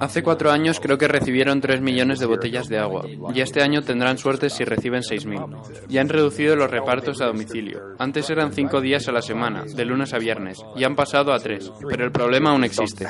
Hace 0.00 0.22
cuatro 0.22 0.50
años 0.50 0.80
creo 0.80 0.98
que 0.98 1.08
recibieron 1.08 1.60
3 1.60 1.80
millones 1.80 2.18
de 2.18 2.26
botellas 2.26 2.68
de 2.68 2.78
agua 2.78 3.04
y 3.34 3.40
este 3.40 3.62
año 3.62 3.82
tendrán 3.82 4.18
suerte 4.18 4.50
si 4.50 4.64
reciben 4.64 5.02
6.000. 5.02 5.88
Ya 5.88 6.00
han 6.00 6.08
reducido 6.08 6.56
los 6.56 6.70
repartos 6.70 7.20
a 7.20 7.26
domicilio. 7.26 7.80
Antes 7.98 8.28
eran 8.30 8.52
5 8.52 8.80
días 8.80 9.08
a 9.08 9.12
la 9.12 9.22
semana, 9.22 9.64
de 9.64 9.84
lunes 9.84 10.12
a 10.14 10.18
viernes, 10.18 10.64
y 10.76 10.84
han 10.84 10.96
pasado 10.96 11.32
a 11.32 11.38
3, 11.38 11.71
pero 11.80 12.04
el 12.04 12.12
problema 12.12 12.50
aún 12.50 12.64
existe. 12.64 13.06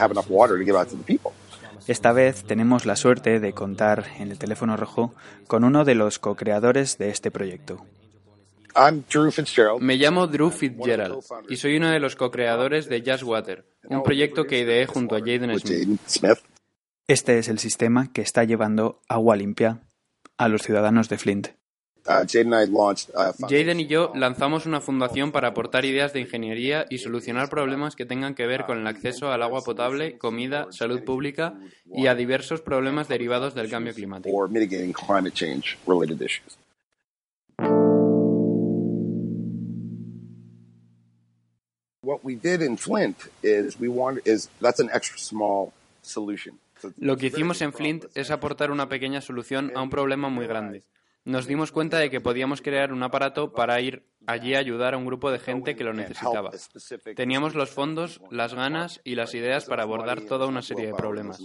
Esta 1.87 2.13
vez 2.13 2.45
tenemos 2.45 2.87
la 2.87 2.97
suerte 2.97 3.41
de 3.41 3.53
contar 3.53 4.07
en 4.19 4.31
el 4.31 4.39
teléfono 4.39 4.77
rojo 4.77 5.15
con 5.47 5.65
uno 5.65 5.85
de 5.85 5.95
los 5.95 6.19
co-creadores 6.19 6.97
de 6.99 7.11
este 7.11 7.31
proyecto. 7.31 7.85
Me 9.81 9.97
llamo 9.97 10.27
Drew 10.27 10.51
Fitzgerald 10.51 11.23
y 11.49 11.57
soy 11.57 11.77
uno 11.77 11.91
de 11.91 12.01
los 12.01 12.17
co-creadores 12.17 12.89
de 12.89 13.03
Just 13.05 13.25
Water, 13.25 13.65
un 13.85 14.03
proyecto 14.03 14.45
que 14.45 14.61
ideé 14.61 14.87
junto 14.87 15.17
a 15.17 15.21
Jaden 15.21 15.59
Smith. 15.59 16.39
Este 17.09 17.39
es 17.39 17.49
el 17.49 17.59
sistema 17.59 18.13
que 18.13 18.23
está 18.23 18.45
llevando 18.45 19.01
agua 19.09 19.37
limpia 19.37 19.83
a 20.39 20.49
los 20.49 20.63
ciudadanos 20.63 21.09
de 21.09 21.19
Flint. 21.19 21.49
Uh, 22.05 22.27
Jaden 23.49 23.79
y 23.79 23.87
yo 23.87 24.11
lanzamos 24.17 24.67
una 24.67 24.81
fundación 24.81 25.31
para 25.31 25.49
aportar 25.49 25.85
ideas 25.85 26.13
de 26.13 26.21
ingeniería 26.21 26.85
y 26.91 26.99
solucionar 26.99 27.49
problemas 27.49 27.95
que 27.95 28.05
tengan 28.05 28.35
que 28.35 28.47
ver 28.47 28.65
con 28.65 28.81
el 28.81 28.87
acceso 28.89 29.31
al 29.31 29.43
agua 29.43 29.63
potable, 29.63 30.19
comida, 30.19 30.67
salud 30.73 31.05
pública 31.05 31.55
y 31.95 32.09
a 32.09 32.17
diversos 32.17 32.61
problemas 32.61 33.07
derivados 33.07 33.55
del 33.55 33.71
cambio 33.71 33.95
climático. 33.95 34.35
Lo 46.99 47.17
que 47.17 47.27
hicimos 47.27 47.63
en 47.63 47.73
Flint 47.73 48.07
es 48.17 48.33
aportar 48.33 48.73
una 48.73 48.89
pequeña 48.89 49.21
solución 49.21 49.71
a 49.77 49.83
un 49.83 49.91
problema 49.91 50.29
muy 50.29 50.49
grande 50.49 50.83
nos 51.25 51.47
dimos 51.47 51.73
cuenta 51.73 51.99
de 51.99 52.11
que 52.11 52.21
podíamos 52.21 52.63
crear 52.63 52.93
un 52.93 53.03
aparato 53.03 53.53
para 53.53 53.81
ir 53.81 54.05
allí 54.27 54.55
a 54.55 54.59
ayudar 54.59 54.95
a 54.95 54.99
un 54.99 55.07
grupo 55.07 55.31
de 55.31 55.39
gente 55.39 55.77
que 55.77 55.85
lo 55.85 55.93
necesitaba. 55.93 56.51
Teníamos 57.15 57.55
los 57.55 57.71
fondos, 57.71 58.21
las 58.31 58.55
ganas 58.55 59.01
y 59.05 59.15
las 59.15 59.35
ideas 59.35 59.65
para 59.67 59.85
abordar 59.85 60.23
toda 60.23 60.47
una 60.47 60.63
serie 60.63 60.87
de 60.87 60.95
problemas. 60.95 61.43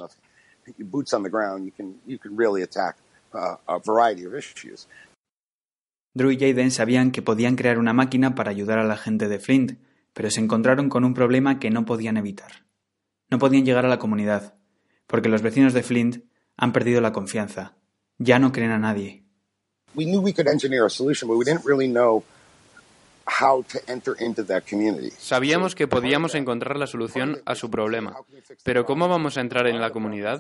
Drew 6.13 6.31
y 6.31 6.39
Jaden 6.39 6.72
sabían 6.72 7.12
que 7.12 7.22
podían 7.22 7.55
crear 7.55 7.77
una 7.77 7.93
máquina 7.93 8.34
para 8.34 8.50
ayudar 8.50 8.79
a 8.79 8.84
la 8.84 8.98
gente 8.98 9.27
de 9.27 9.39
Flint, 9.39 9.79
pero 10.13 10.31
se 10.31 10.41
encontraron 10.41 10.89
con 10.89 11.05
un 11.05 11.13
problema 11.13 11.60
que 11.60 11.69
no 11.69 11.86
podían 11.86 12.17
evitar. 12.17 12.65
No 13.29 13.38
podían 13.38 13.65
llegar 13.65 13.86
a 13.86 13.89
la 13.89 14.00
comunidad, 14.00 14.55
porque 15.05 15.29
los 15.29 15.43
vecinos 15.43 15.74
de 15.74 15.84
Flint 15.84 16.25
han 16.55 16.74
perdido 16.74 17.01
la 17.01 17.12
confianza. 17.12 17.75
Ya 18.17 18.39
no 18.39 18.51
creen 18.51 18.72
a 18.72 18.79
nadie. 18.79 19.26
Sabíamos 25.17 25.75
que 25.75 25.88
podíamos 25.88 26.36
encontrar 26.36 26.77
la 26.77 26.88
solución 26.88 27.41
a 27.46 27.56
su 27.56 27.70
problema, 27.70 28.15
pero 28.63 28.86
¿cómo 28.86 29.08
vamos 29.10 29.38
a 29.38 29.41
entrar 29.41 29.67
en 29.67 29.82
la 29.82 29.91
comunidad? 29.91 30.39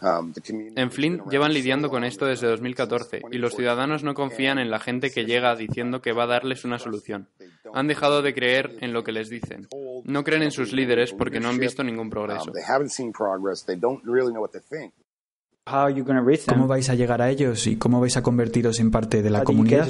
Um, 0.00 0.32
en 0.76 0.92
Flint 0.92 1.28
llevan 1.28 1.52
lidiando 1.52 1.90
con 1.90 2.04
esto 2.04 2.24
desde 2.26 2.46
2014 2.46 3.22
y 3.32 3.38
los 3.38 3.56
ciudadanos 3.56 4.04
no 4.04 4.14
confían 4.14 4.60
en 4.60 4.70
la 4.70 4.78
gente 4.78 5.10
que 5.10 5.24
llega 5.24 5.56
diciendo 5.56 6.00
que 6.00 6.12
va 6.12 6.22
a 6.22 6.26
darles 6.28 6.64
una 6.64 6.78
solución. 6.78 7.26
Han 7.74 7.88
dejado 7.88 8.22
de 8.22 8.32
creer 8.32 8.76
en 8.80 8.92
lo 8.92 9.02
que 9.02 9.10
les 9.10 9.28
dicen. 9.28 9.66
No 10.04 10.22
creen 10.22 10.44
en 10.44 10.52
sus 10.52 10.72
líderes 10.72 11.12
porque 11.12 11.40
no 11.40 11.48
han 11.48 11.58
visto 11.58 11.82
ningún 11.82 12.10
progreso. 12.10 12.52
¿Cómo 16.46 16.66
vais 16.66 16.88
a 16.90 16.94
llegar 16.94 17.22
a 17.22 17.30
ellos 17.30 17.66
y 17.66 17.76
cómo 17.76 18.00
vais 18.00 18.16
a 18.16 18.22
convertiros 18.22 18.80
en 18.80 18.90
parte 18.90 19.22
de 19.22 19.30
la 19.30 19.44
comunidad? 19.44 19.88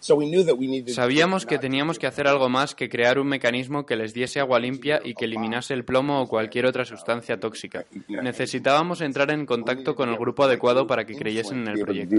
Sabíamos 0.00 1.46
que 1.46 1.58
teníamos 1.58 1.98
que 1.98 2.06
hacer 2.06 2.26
algo 2.26 2.48
más 2.48 2.74
que 2.74 2.88
crear 2.88 3.18
un 3.18 3.28
mecanismo 3.28 3.86
que 3.86 3.96
les 3.96 4.14
diese 4.14 4.40
agua 4.40 4.58
limpia 4.58 5.00
y 5.04 5.14
que 5.14 5.24
eliminase 5.24 5.74
el 5.74 5.84
plomo 5.84 6.22
o 6.22 6.28
cualquier 6.28 6.66
otra 6.66 6.84
sustancia 6.84 7.38
tóxica. 7.38 7.84
Necesitábamos 8.08 9.00
entrar 9.00 9.30
en 9.30 9.46
contacto 9.46 9.94
con 9.94 10.08
el 10.08 10.16
grupo 10.16 10.44
adecuado 10.44 10.86
para 10.86 11.04
que 11.04 11.16
creyesen 11.16 11.62
en 11.62 11.68
el 11.68 11.80
proyecto. 11.80 12.16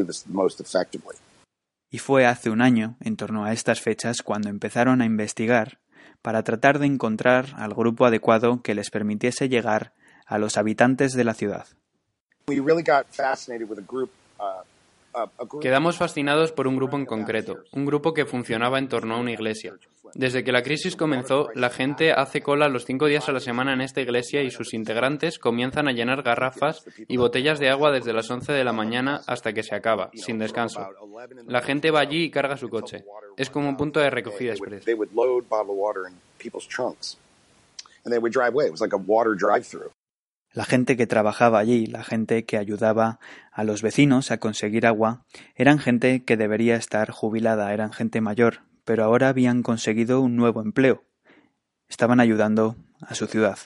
Y 1.92 2.00
fue 2.00 2.26
hace 2.26 2.50
un 2.50 2.62
año, 2.62 2.98
en 3.00 3.16
torno 3.16 3.46
a 3.46 3.54
estas 3.54 3.80
fechas, 3.82 4.22
cuando 4.22 4.50
empezaron 4.50 5.02
a 5.02 5.06
investigar 5.06 5.80
para 6.22 6.44
tratar 6.44 6.80
de 6.80 6.88
encontrar 6.88 7.54
al 7.56 7.74
grupo 7.74 8.06
adecuado 8.06 8.62
que 8.62 8.76
les 8.76 8.90
permitiese 8.90 9.48
llegar 9.48 9.94
a 10.26 10.40
los 10.40 10.58
habitantes 10.58 11.14
de 11.14 11.24
la 11.24 11.36
ciudad. 11.36 11.68
Quedamos 15.62 15.98
fascinados 15.98 16.52
por 16.52 16.68
un 16.68 16.76
grupo 16.76 16.98
en 16.98 17.06
concreto, 17.06 17.64
un 17.72 17.86
grupo 17.86 18.14
que 18.14 18.26
funcionaba 18.26 18.78
en 18.80 18.90
torno 18.90 19.16
a 19.16 19.20
una 19.20 19.32
iglesia. 19.32 19.74
Desde 20.14 20.44
que 20.44 20.52
la 20.52 20.62
crisis 20.62 20.96
comenzó, 20.96 21.50
la 21.56 21.70
gente 21.70 22.12
hace 22.12 22.42
cola 22.42 22.70
los 22.70 22.86
cinco 22.86 23.08
días 23.08 23.28
a 23.28 23.32
la 23.32 23.40
semana 23.40 23.74
en 23.74 23.82
esta 23.82 24.02
iglesia 24.02 24.44
y 24.44 24.52
sus 24.52 24.74
integrantes 24.74 25.40
comienzan 25.40 25.88
a 25.88 25.92
llenar 25.92 26.22
garrafas 26.22 26.86
y 27.08 27.18
botellas 27.18 27.60
de 27.60 27.70
agua 27.70 27.92
desde 27.92 28.14
las 28.14 28.30
11 28.30 28.54
de 28.54 28.64
la 28.64 28.74
mañana 28.74 29.22
hasta 29.26 29.52
que 29.52 29.64
se 29.64 29.76
acaba, 29.76 30.12
sin 30.14 30.38
descanso. 30.38 30.88
La 31.48 31.62
gente 31.62 31.92
va 31.92 32.02
allí 32.02 32.26
y 32.26 32.32
carga 32.32 32.58
su 32.58 32.70
coche. 32.70 33.04
Es 33.38 33.50
como 33.50 33.68
un 33.68 33.78
punto 33.78 34.00
de 34.00 34.10
recogida 34.10 34.52
express. 34.52 34.86
La 40.56 40.64
gente 40.64 40.96
que 40.96 41.06
trabajaba 41.06 41.60
allí, 41.60 41.86
la 41.86 42.02
gente 42.02 42.46
que 42.46 42.58
ayudaba 42.58 43.20
a 43.52 43.66
los 43.66 43.82
vecinos 43.82 44.32
a 44.32 44.38
conseguir 44.38 44.88
agua, 44.88 45.26
eran 45.54 45.80
gente 45.80 46.24
que 46.24 46.38
debería 46.38 46.78
estar 46.78 47.12
jubilada, 47.12 47.74
eran 47.74 47.92
gente 47.92 48.22
mayor, 48.22 48.62
pero 48.86 49.04
ahora 49.04 49.28
habían 49.28 49.64
conseguido 49.64 50.22
un 50.22 50.38
nuevo 50.38 50.62
empleo. 50.62 51.04
Estaban 51.90 52.22
ayudando 52.22 52.78
a 53.02 53.16
su 53.16 53.28
ciudad. 53.28 53.58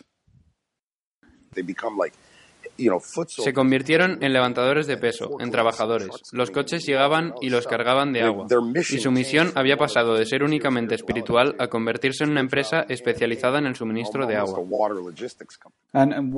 Se 3.27 3.53
convirtieron 3.53 4.23
en 4.23 4.33
levantadores 4.33 4.87
de 4.87 4.97
peso, 4.97 5.37
en 5.39 5.51
trabajadores. 5.51 6.09
Los 6.31 6.51
coches 6.51 6.85
llegaban 6.85 7.33
y 7.41 7.49
los 7.49 7.67
cargaban 7.67 8.13
de 8.13 8.21
agua. 8.21 8.47
Y 8.75 8.99
su 8.99 9.11
misión 9.11 9.51
había 9.55 9.77
pasado 9.77 10.15
de 10.15 10.25
ser 10.25 10.43
únicamente 10.43 10.95
espiritual 10.95 11.55
a 11.59 11.67
convertirse 11.67 12.23
en 12.23 12.31
una 12.31 12.41
empresa 12.41 12.85
especializada 12.87 13.59
en 13.59 13.65
el 13.65 13.75
suministro 13.75 14.25
de 14.25 14.35
agua. 14.35 14.59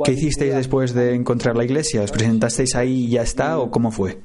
¿Qué 0.06 0.12
hicisteis 0.12 0.56
después 0.56 0.94
de 0.94 1.16
encontrar 1.16 1.56
la 1.56 1.64
iglesia? 1.64 2.02
¿Os 2.02 2.12
presentasteis 2.12 2.76
ahí 2.76 3.06
y 3.06 3.10
ya 3.12 3.22
está 3.22 3.60
o 3.60 3.70
cómo 3.70 3.92
fue? 3.92 4.22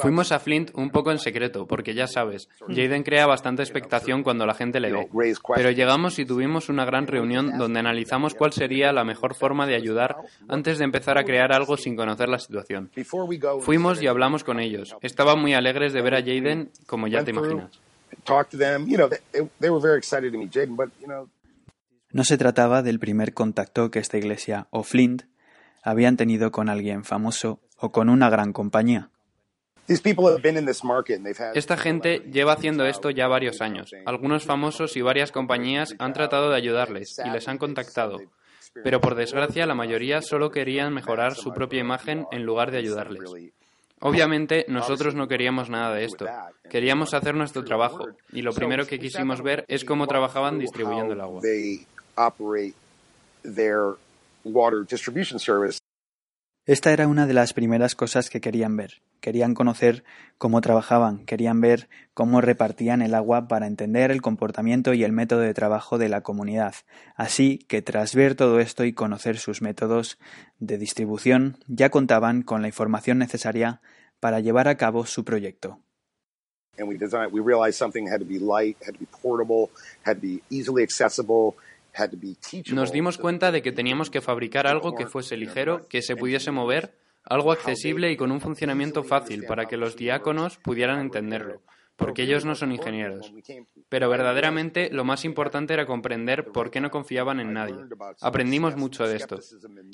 Fuimos 0.00 0.32
a 0.32 0.38
Flint 0.38 0.70
un 0.74 0.90
poco 0.90 1.12
en 1.12 1.18
secreto, 1.18 1.66
porque 1.66 1.94
ya 1.94 2.06
sabes, 2.06 2.48
Jaden 2.68 3.02
crea 3.02 3.26
bastante 3.26 3.62
expectación 3.62 4.22
cuando 4.22 4.46
la 4.46 4.54
gente 4.54 4.80
le 4.80 4.92
ve. 4.92 5.08
Pero 5.54 5.70
llegamos 5.70 6.18
y 6.18 6.24
tuvimos 6.24 6.68
una 6.68 6.84
gran 6.84 7.06
reunión 7.06 7.58
donde 7.58 7.80
analizamos 7.80 8.34
cuál 8.34 8.52
sería 8.52 8.92
la 8.92 9.04
mejor 9.04 9.34
forma 9.34 9.66
de 9.66 9.74
ayudar 9.74 10.16
antes 10.48 10.78
de 10.78 10.84
empezar 10.84 11.18
a 11.18 11.24
crear 11.24 11.52
algo 11.52 11.76
sin 11.76 11.96
conocer 11.96 12.28
la 12.28 12.38
situación. 12.38 12.90
Fuimos 13.60 14.02
y 14.02 14.06
hablamos 14.06 14.42
con 14.42 14.58
ellos. 14.58 14.96
Estaban 15.02 15.40
muy 15.40 15.54
alegres 15.54 15.92
de 15.92 16.00
ver 16.00 16.14
a 16.14 16.20
Jaden, 16.20 16.70
como 16.86 17.08
ya 17.08 17.24
te 17.24 17.30
imaginas. 17.32 17.78
No 22.12 22.24
se 22.24 22.38
trataba 22.38 22.82
del 22.82 22.98
primer 22.98 23.34
contacto 23.34 23.90
que 23.90 23.98
esta 23.98 24.16
iglesia 24.16 24.68
o 24.70 24.82
Flint 24.82 25.24
habían 25.82 26.16
tenido 26.16 26.50
con 26.50 26.68
alguien 26.68 27.04
famoso 27.04 27.60
o 27.78 27.90
con 27.90 28.08
una 28.08 28.30
gran 28.30 28.52
compañía. 28.52 29.10
Esta 31.54 31.76
gente 31.76 32.18
lleva 32.32 32.54
haciendo 32.54 32.86
esto 32.86 33.10
ya 33.10 33.28
varios 33.28 33.60
años. 33.60 33.92
Algunos 34.04 34.44
famosos 34.44 34.96
y 34.96 35.02
varias 35.02 35.30
compañías 35.30 35.94
han 35.98 36.12
tratado 36.12 36.50
de 36.50 36.56
ayudarles 36.56 37.16
y 37.24 37.30
les 37.30 37.46
han 37.46 37.58
contactado. 37.58 38.18
Pero 38.82 39.00
por 39.00 39.14
desgracia 39.14 39.66
la 39.66 39.74
mayoría 39.74 40.22
solo 40.22 40.50
querían 40.50 40.92
mejorar 40.92 41.34
su 41.34 41.52
propia 41.52 41.80
imagen 41.80 42.26
en 42.32 42.44
lugar 42.44 42.72
de 42.72 42.78
ayudarles. 42.78 43.30
Obviamente 44.00 44.66
nosotros 44.68 45.14
no 45.14 45.28
queríamos 45.28 45.70
nada 45.70 45.94
de 45.94 46.04
esto. 46.04 46.26
Queríamos 46.68 47.14
hacer 47.14 47.34
nuestro 47.34 47.64
trabajo 47.64 48.08
y 48.32 48.42
lo 48.42 48.52
primero 48.52 48.86
que 48.86 48.98
quisimos 48.98 49.40
ver 49.42 49.64
es 49.68 49.84
cómo 49.84 50.06
trabajaban 50.06 50.58
distribuyendo 50.58 51.14
el 51.14 51.20
agua. 51.20 51.40
Esta 56.66 56.92
era 56.92 57.06
una 57.06 57.28
de 57.28 57.32
las 57.32 57.52
primeras 57.52 57.94
cosas 57.94 58.28
que 58.28 58.40
querían 58.40 58.76
ver. 58.76 59.00
Querían 59.20 59.54
conocer 59.54 60.02
cómo 60.36 60.60
trabajaban, 60.60 61.24
querían 61.24 61.60
ver 61.60 61.88
cómo 62.12 62.40
repartían 62.40 63.02
el 63.02 63.14
agua 63.14 63.46
para 63.46 63.68
entender 63.68 64.10
el 64.10 64.20
comportamiento 64.20 64.92
y 64.92 65.04
el 65.04 65.12
método 65.12 65.40
de 65.40 65.54
trabajo 65.54 65.96
de 65.96 66.08
la 66.08 66.22
comunidad. 66.22 66.74
Así 67.14 67.58
que 67.68 67.82
tras 67.82 68.16
ver 68.16 68.34
todo 68.34 68.58
esto 68.58 68.84
y 68.84 68.92
conocer 68.92 69.38
sus 69.38 69.62
métodos 69.62 70.18
de 70.58 70.76
distribución, 70.76 71.56
ya 71.68 71.90
contaban 71.90 72.42
con 72.42 72.62
la 72.62 72.68
información 72.68 73.18
necesaria 73.18 73.80
para 74.18 74.40
llevar 74.40 74.66
a 74.66 74.76
cabo 74.76 75.06
su 75.06 75.24
proyecto. 75.24 75.78
Nos 82.72 82.92
dimos 82.92 83.18
cuenta 83.18 83.52
de 83.52 83.62
que 83.62 83.72
teníamos 83.72 84.10
que 84.10 84.20
fabricar 84.20 84.66
algo 84.66 84.94
que 84.94 85.06
fuese 85.06 85.36
ligero, 85.36 85.86
que 85.88 86.02
se 86.02 86.16
pudiese 86.16 86.50
mover, 86.50 86.94
algo 87.26 87.52
accesible 87.52 88.10
y 88.10 88.16
con 88.16 88.30
un 88.30 88.40
funcionamiento 88.40 89.02
fácil 89.02 89.44
para 89.44 89.66
que 89.66 89.76
los 89.76 89.96
diáconos 89.96 90.58
pudieran 90.58 91.00
entenderlo, 91.00 91.60
porque 91.96 92.22
ellos 92.22 92.44
no 92.44 92.54
son 92.54 92.72
ingenieros. 92.72 93.32
Pero 93.88 94.08
verdaderamente 94.08 94.90
lo 94.90 95.04
más 95.04 95.24
importante 95.24 95.74
era 95.74 95.86
comprender 95.86 96.44
por 96.46 96.70
qué 96.70 96.80
no 96.80 96.90
confiaban 96.90 97.40
en 97.40 97.52
nadie. 97.52 97.76
Aprendimos 98.20 98.76
mucho 98.76 99.06
de 99.08 99.16
esto. 99.16 99.40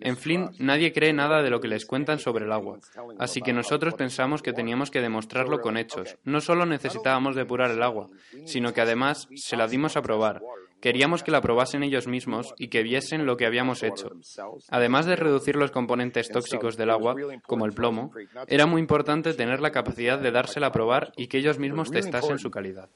En 0.00 0.16
Flint 0.16 0.58
nadie 0.58 0.92
cree 0.92 1.12
nada 1.12 1.42
de 1.42 1.50
lo 1.50 1.60
que 1.60 1.68
les 1.68 1.86
cuentan 1.86 2.18
sobre 2.18 2.44
el 2.44 2.52
agua, 2.52 2.80
así 3.18 3.40
que 3.40 3.52
nosotros 3.52 3.94
pensamos 3.94 4.42
que 4.42 4.52
teníamos 4.52 4.90
que 4.90 5.00
demostrarlo 5.00 5.60
con 5.60 5.76
hechos. 5.76 6.18
No 6.24 6.40
solo 6.40 6.66
necesitábamos 6.66 7.34
depurar 7.34 7.70
el 7.70 7.82
agua, 7.82 8.08
sino 8.44 8.74
que 8.74 8.82
además 8.82 9.28
se 9.34 9.56
la 9.56 9.68
dimos 9.68 9.96
a 9.96 10.02
probar 10.02 10.42
Queríamos 10.82 11.22
que 11.22 11.30
la 11.30 11.40
probasen 11.40 11.84
ellos 11.84 12.08
mismos 12.08 12.54
y 12.58 12.66
que 12.66 12.82
viesen 12.82 13.24
lo 13.24 13.36
que 13.36 13.46
habíamos 13.46 13.84
hecho. 13.84 14.10
Además 14.68 15.06
de 15.06 15.14
reducir 15.14 15.54
los 15.54 15.70
componentes 15.70 16.28
tóxicos 16.28 16.76
del 16.76 16.90
agua, 16.90 17.14
como 17.46 17.66
el 17.66 17.72
plomo, 17.72 18.10
era 18.48 18.66
muy 18.66 18.80
importante 18.80 19.32
tener 19.32 19.60
la 19.60 19.70
capacidad 19.70 20.18
de 20.18 20.32
dársela 20.32 20.66
a 20.66 20.72
probar 20.72 21.12
y 21.16 21.28
que 21.28 21.38
ellos 21.38 21.60
mismos 21.60 21.92
testasen 21.92 22.40
su 22.40 22.50
calidad. 22.50 22.88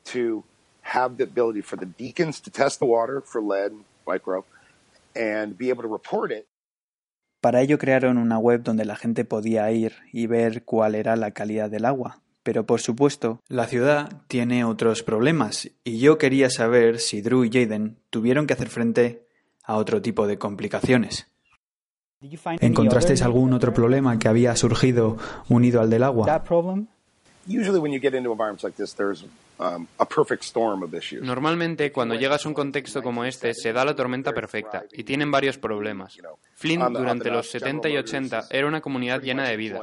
Para 7.40 7.60
ello 7.62 7.78
crearon 7.78 8.18
una 8.18 8.38
web 8.38 8.64
donde 8.64 8.84
la 8.84 8.96
gente 8.96 9.24
podía 9.24 9.70
ir 9.70 9.94
y 10.12 10.26
ver 10.26 10.64
cuál 10.64 10.96
era 10.96 11.14
la 11.14 11.30
calidad 11.30 11.70
del 11.70 11.84
agua, 11.84 12.20
pero 12.46 12.64
por 12.64 12.80
supuesto, 12.80 13.42
la 13.48 13.66
ciudad 13.66 14.22
tiene 14.28 14.64
otros 14.64 15.02
problemas 15.02 15.68
y 15.82 15.98
yo 15.98 16.16
quería 16.16 16.48
saber 16.48 17.00
si 17.00 17.20
Drew 17.20 17.42
y 17.42 17.50
Jaden 17.50 17.98
tuvieron 18.08 18.46
que 18.46 18.52
hacer 18.52 18.68
frente 18.68 19.26
a 19.64 19.74
otro 19.74 20.00
tipo 20.00 20.28
de 20.28 20.38
complicaciones. 20.38 21.26
¿Encontrasteis 22.60 23.22
algún 23.22 23.52
otro 23.52 23.74
problema 23.74 24.20
que 24.20 24.28
había 24.28 24.54
surgido 24.54 25.16
unido 25.48 25.80
al 25.80 25.90
del 25.90 26.04
agua? 26.04 26.24
Um, 29.58 29.86
Normalmente, 31.22 31.90
cuando 31.90 32.14
llegas 32.14 32.44
a 32.44 32.48
un 32.48 32.54
contexto 32.54 33.02
como 33.02 33.24
este, 33.24 33.54
se 33.54 33.72
da 33.72 33.86
la 33.86 33.96
tormenta 33.96 34.32
perfecta 34.34 34.84
y 34.92 35.04
tienen 35.04 35.30
varios 35.30 35.56
problemas. 35.56 36.18
Flint, 36.54 36.84
durante 36.90 37.30
los 37.30 37.50
70 37.50 37.88
y 37.88 37.96
80, 37.96 38.48
era 38.50 38.66
una 38.66 38.82
comunidad 38.82 39.22
llena 39.22 39.48
de 39.48 39.56
vida. 39.56 39.80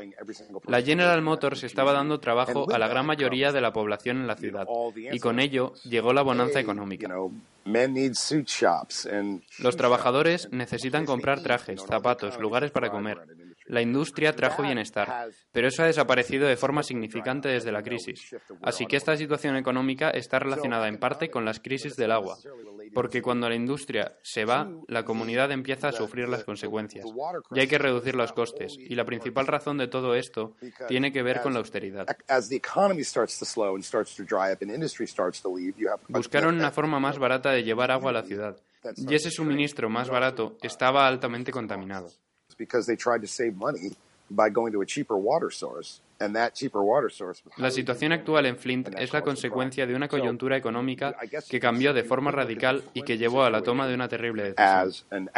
La 0.68 0.82
General 0.82 1.22
Motors 1.24 1.64
estaba 1.64 1.92
dando 1.92 2.20
trabajo 2.20 2.72
a 2.72 2.78
la 2.78 2.88
gran 2.88 3.08
mayoría 3.08 3.52
de 3.52 3.62
la 3.62 3.74
población 3.74 4.18
en 4.18 4.28
la 4.28 4.36
ciudad 4.36 4.68
y 4.96 5.20
con 5.20 5.40
ello 5.40 5.74
llegó 5.84 6.14
la 6.14 6.22
bonanza 6.22 6.60
económica. 6.60 7.10
Los 9.60 9.78
trabajadores 9.78 10.50
necesitan 10.52 11.06
comprar 11.06 11.42
trajes, 11.42 11.82
zapatos, 11.82 12.40
lugares 12.40 12.72
para 12.72 12.92
comer. 12.92 13.20
La 13.66 13.82
industria 13.82 14.36
trajo 14.36 14.64
bienestar, 14.64 15.30
pero 15.52 15.68
eso 15.68 15.84
ha 15.84 15.88
desaparecido 15.88 16.48
de 16.48 16.58
forma 16.58 16.84
significante 16.84 17.50
desde 17.50 17.72
la 17.72 17.84
crisis. 17.84 18.36
Así 18.62 18.86
que 18.86 18.98
esta 18.98 19.16
situación 19.16 19.56
económica 19.56 20.10
está 20.10 20.40
relacionada 20.40 20.88
en 20.88 20.98
parte 20.98 21.30
con 21.30 21.46
las 21.46 21.60
crisis 21.60 21.96
del 21.96 22.12
agua, 22.12 22.38
porque 22.94 23.22
cuando 23.22 23.50
la 23.50 23.56
industria 23.56 24.18
se 24.22 24.46
va, 24.46 24.70
la 24.88 25.04
comunidad 25.04 25.52
empieza 25.52 25.90
a 25.90 25.92
sufrir 25.92 26.28
las 26.28 26.44
consecuencias 26.44 27.06
y 27.52 27.60
hay 27.60 27.68
que 27.68 27.78
reducir 27.78 28.16
los 28.16 28.34
costes. 28.34 28.76
Y 28.78 28.96
la 28.96 29.06
principal 29.06 29.48
razón 29.48 29.78
de 29.78 29.88
todo 29.88 30.16
esto 30.16 30.56
tiene 30.88 31.12
que 31.12 31.24
ver 31.24 31.42
con 31.42 31.54
la 31.54 31.60
austeridad. 31.60 32.06
Buscaron 36.08 36.56
una 36.56 36.72
forma 36.72 37.00
más 37.00 37.18
barata 37.18 37.52
de 37.52 37.64
llevar 37.64 37.92
agua 37.92 38.10
a 38.10 38.14
la 38.14 38.24
ciudad, 38.24 38.58
y 38.96 39.16
ese 39.16 39.32
suministro 39.32 39.90
más 39.90 40.10
barato 40.10 40.58
estaba 40.62 41.08
altamente 41.08 41.52
contaminado. 41.52 42.12
La 47.58 47.72
situación 47.72 48.12
actual 48.12 48.46
en 48.46 48.58
Flint 48.58 48.90
es 48.98 49.14
la 49.14 49.22
consecuencia 49.22 49.86
de 49.86 49.96
una 49.96 50.08
coyuntura 50.08 50.58
económica 50.58 51.16
que 51.50 51.60
cambió 51.60 51.94
de 51.94 52.04
forma 52.04 52.32
radical 52.32 52.84
y 52.94 53.04
que 53.04 53.18
llevó 53.18 53.44
a 53.44 53.50
la 53.50 53.62
toma 53.62 53.88
de 53.88 53.96
una 53.96 54.08
terrible 54.08 54.54
decisión. 54.56 55.30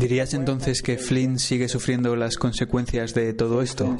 ¿Dirías 0.00 0.34
entonces 0.34 0.82
que 0.82 0.98
Flynn 0.98 1.38
sigue 1.38 1.68
sufriendo 1.68 2.16
las 2.16 2.36
consecuencias 2.36 3.14
de 3.14 3.32
todo 3.32 3.62
esto? 3.62 3.96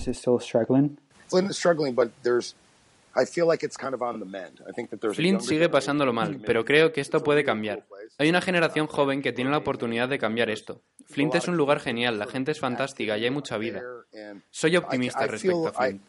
Flint 1.29 2.68
sigue 5.41 5.69
pasándolo 5.69 6.13
mal, 6.13 6.41
pero 6.45 6.65
creo 6.65 6.93
que 6.93 7.01
esto 7.01 7.23
puede 7.23 7.45
cambiar. 7.45 7.85
Hay 8.19 8.29
una 8.29 8.41
generación 8.41 8.87
joven 8.87 9.23
que 9.23 9.33
tiene 9.33 9.51
la 9.51 9.59
oportunidad 9.59 10.09
de 10.09 10.19
cambiar 10.19 10.51
esto. 10.51 10.83
Flint 11.07 11.35
es 11.35 11.49
un 11.49 11.57
lugar 11.57 11.81
genial, 11.81 12.19
la 12.19 12.27
gente 12.27 12.53
es 12.53 12.61
fantástica 12.61 13.17
y 13.17 13.25
hay 13.25 13.31
mucha 13.31 13.57
vida. 13.57 13.83
Soy 14.51 14.77
optimista 14.77 15.27
respecto 15.27 15.69
a 15.69 15.73
Flint. 15.73 16.03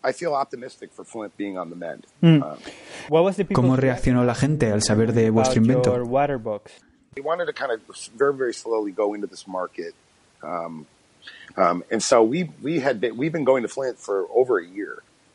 Mm. 2.21 2.43
¿Cómo 3.53 3.75
reaccionó 3.75 4.23
la 4.23 4.35
gente 4.35 4.71
al 4.71 4.83
saber 4.83 5.13
de 5.13 5.29
vuestro 5.29 5.61
invento? 5.61 5.93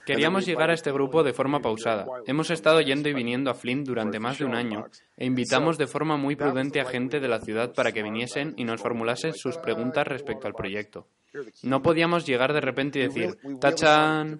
Queríamos 0.06 0.46
llegar 0.46 0.70
a 0.70 0.74
este 0.74 0.92
grupo 0.92 1.22
de 1.22 1.32
forma 1.32 1.60
pausada. 1.60 2.06
Hemos 2.26 2.50
estado 2.50 2.80
yendo 2.80 3.08
y 3.08 3.14
viniendo 3.14 3.50
a 3.50 3.54
Flint 3.54 3.86
durante 3.86 4.20
más 4.20 4.38
de 4.38 4.44
un 4.44 4.54
año 4.54 4.86
e 5.16 5.24
invitamos 5.24 5.78
de 5.78 5.86
forma 5.86 6.16
muy 6.16 6.36
prudente 6.36 6.80
a 6.80 6.84
gente 6.84 7.20
de 7.20 7.28
la 7.28 7.40
ciudad 7.40 7.72
para 7.74 7.92
que 7.92 8.02
viniesen 8.02 8.54
y 8.56 8.64
nos 8.64 8.80
formulasen 8.80 9.34
sus 9.34 9.56
preguntas 9.58 10.06
respecto 10.06 10.46
al 10.46 10.54
proyecto. 10.54 11.06
No 11.62 11.82
podíamos 11.82 12.26
llegar 12.26 12.52
de 12.52 12.60
repente 12.60 12.98
y 12.98 13.02
decir, 13.02 13.36
tachan, 13.60 14.38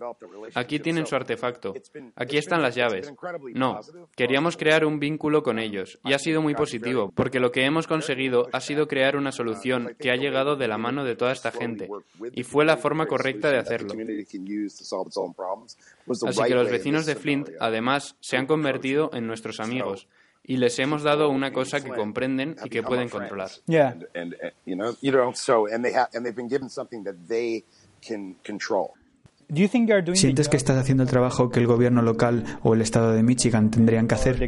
aquí 0.55 0.79
tienen 0.79 1.07
su 1.07 1.17
artefacto, 1.17 1.75
aquí 2.17 2.37
están 2.37 2.63
las 2.63 2.75
llaves. 2.75 3.13
No, 3.55 3.81
queríamos 4.17 4.57
crear 4.57 4.85
un 4.85 4.99
vínculo 4.99 5.43
con 5.43 5.59
ellos 5.59 5.99
y 6.05 6.13
ha 6.13 6.19
sido 6.19 6.43
muy 6.43 6.55
positivo, 6.55 7.13
porque 7.15 7.41
lo 7.41 7.51
que 7.51 7.65
hemos 7.65 7.87
conseguido 7.87 8.49
ha 8.53 8.61
sido 8.61 8.87
crear 8.87 9.17
una 9.17 9.33
solución 9.33 9.97
que 9.99 10.11
ha 10.11 10.17
llegado 10.17 10.57
de 10.57 10.69
la 10.69 10.79
mano 10.79 11.05
de 11.05 11.17
toda 11.17 11.33
esta 11.33 11.51
gente 11.51 11.89
y 12.33 12.43
fue 12.43 12.65
la 12.65 12.77
forma 12.77 13.07
correcta 13.07 13.51
de 13.51 13.59
hacerlo. 13.59 13.95
Así 16.27 16.43
que 16.43 16.55
los 16.55 16.71
vecinos 16.71 17.07
de 17.07 17.15
Flint, 17.15 17.51
además, 17.61 18.17
se 18.21 18.37
han 18.37 18.47
convertido 18.47 19.11
en 19.13 19.27
nuestros 19.27 19.61
amigos 19.61 20.07
y 20.45 20.59
les 20.59 20.79
hemos 20.79 21.03
dado 21.03 21.31
una 21.31 21.53
cosa 21.53 21.83
que 21.83 21.91
comprenden 21.91 22.57
y 22.65 22.69
que 22.69 22.83
pueden 22.83 23.09
controlar. 23.09 23.51
¿Sientes 30.15 30.49
que 30.49 30.57
estás 30.57 30.77
haciendo 30.79 31.03
el 31.03 31.09
trabajo 31.09 31.51
que 31.51 31.61
el 31.61 31.67
gobierno 31.67 32.03
local 32.03 32.45
o 32.63 32.75
el 32.75 32.81
estado 32.81 33.13
de 33.13 33.23
Michigan 33.23 33.71
tendrían 33.71 34.07
que 34.07 34.15
hacer? 34.15 34.39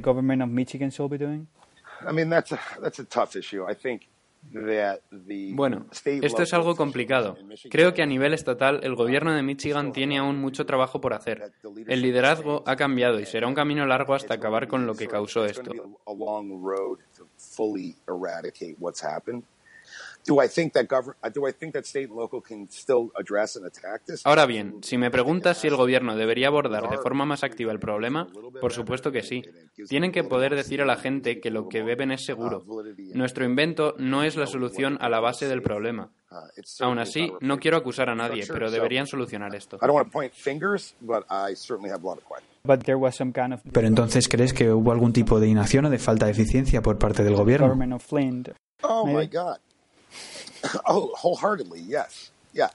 Bueno, 5.54 5.86
esto 6.04 6.42
es 6.42 6.54
algo 6.54 6.76
complicado. 6.76 7.36
Creo 7.70 7.94
que 7.94 8.02
a 8.02 8.06
nivel 8.06 8.34
estatal 8.34 8.80
el 8.82 8.94
gobierno 8.94 9.32
de 9.32 9.42
Michigan 9.42 9.92
tiene 9.92 10.18
aún 10.18 10.38
mucho 10.38 10.66
trabajo 10.66 11.00
por 11.00 11.14
hacer. 11.14 11.52
El 11.86 12.02
liderazgo 12.02 12.62
ha 12.66 12.76
cambiado 12.76 13.20
y 13.20 13.26
será 13.26 13.46
un 13.48 13.54
camino 13.54 13.86
largo 13.86 14.14
hasta 14.14 14.34
acabar 14.34 14.68
con 14.68 14.86
lo 14.86 14.94
que 14.94 15.06
causó 15.06 15.44
esto. 15.44 15.72
Ahora 24.24 24.46
bien, 24.46 24.76
si 24.82 24.98
me 24.98 25.10
preguntas 25.10 25.58
si 25.58 25.68
el 25.68 25.76
gobierno 25.76 26.16
debería 26.16 26.48
abordar 26.48 26.88
de 26.90 26.98
forma 26.98 27.24
más 27.24 27.44
activa 27.44 27.72
el 27.72 27.78
problema, 27.78 28.28
por 28.60 28.72
supuesto 28.72 29.12
que 29.12 29.22
sí. 29.22 29.42
Tienen 29.88 30.12
que 30.12 30.24
poder 30.24 30.54
decir 30.56 30.82
a 30.82 30.86
la 30.86 30.96
gente 30.96 31.40
que 31.40 31.50
lo 31.50 31.68
que 31.68 31.82
beben 31.82 32.10
es 32.12 32.24
seguro. 32.24 32.64
Nuestro 33.14 33.44
invento 33.44 33.94
no 33.98 34.22
es 34.24 34.36
la 34.36 34.46
solución 34.46 34.98
a 35.00 35.08
la 35.08 35.20
base 35.20 35.46
del 35.48 35.62
problema. 35.62 36.10
Aún 36.80 36.98
así, 36.98 37.32
no 37.40 37.58
quiero 37.58 37.76
acusar 37.76 38.10
a 38.10 38.14
nadie, 38.14 38.44
pero 38.52 38.70
deberían 38.70 39.06
solucionar 39.06 39.54
esto. 39.54 39.78
Pero 43.72 43.86
entonces, 43.86 44.28
¿crees 44.28 44.52
que 44.52 44.72
hubo 44.72 44.90
algún 44.90 45.12
tipo 45.12 45.38
de 45.38 45.46
inacción 45.46 45.84
o 45.84 45.90
de 45.90 45.98
falta 45.98 46.26
de 46.26 46.32
eficiencia 46.32 46.82
por 46.82 46.98
parte 46.98 47.22
del 47.22 47.34
gobierno? 47.36 47.68
Oh 48.82 49.06
my 49.06 49.26
God. 49.28 49.56
oh, 50.86 51.12
wholeheartedly, 51.16 51.80
yes. 51.80 52.30
Yeah. 52.52 52.70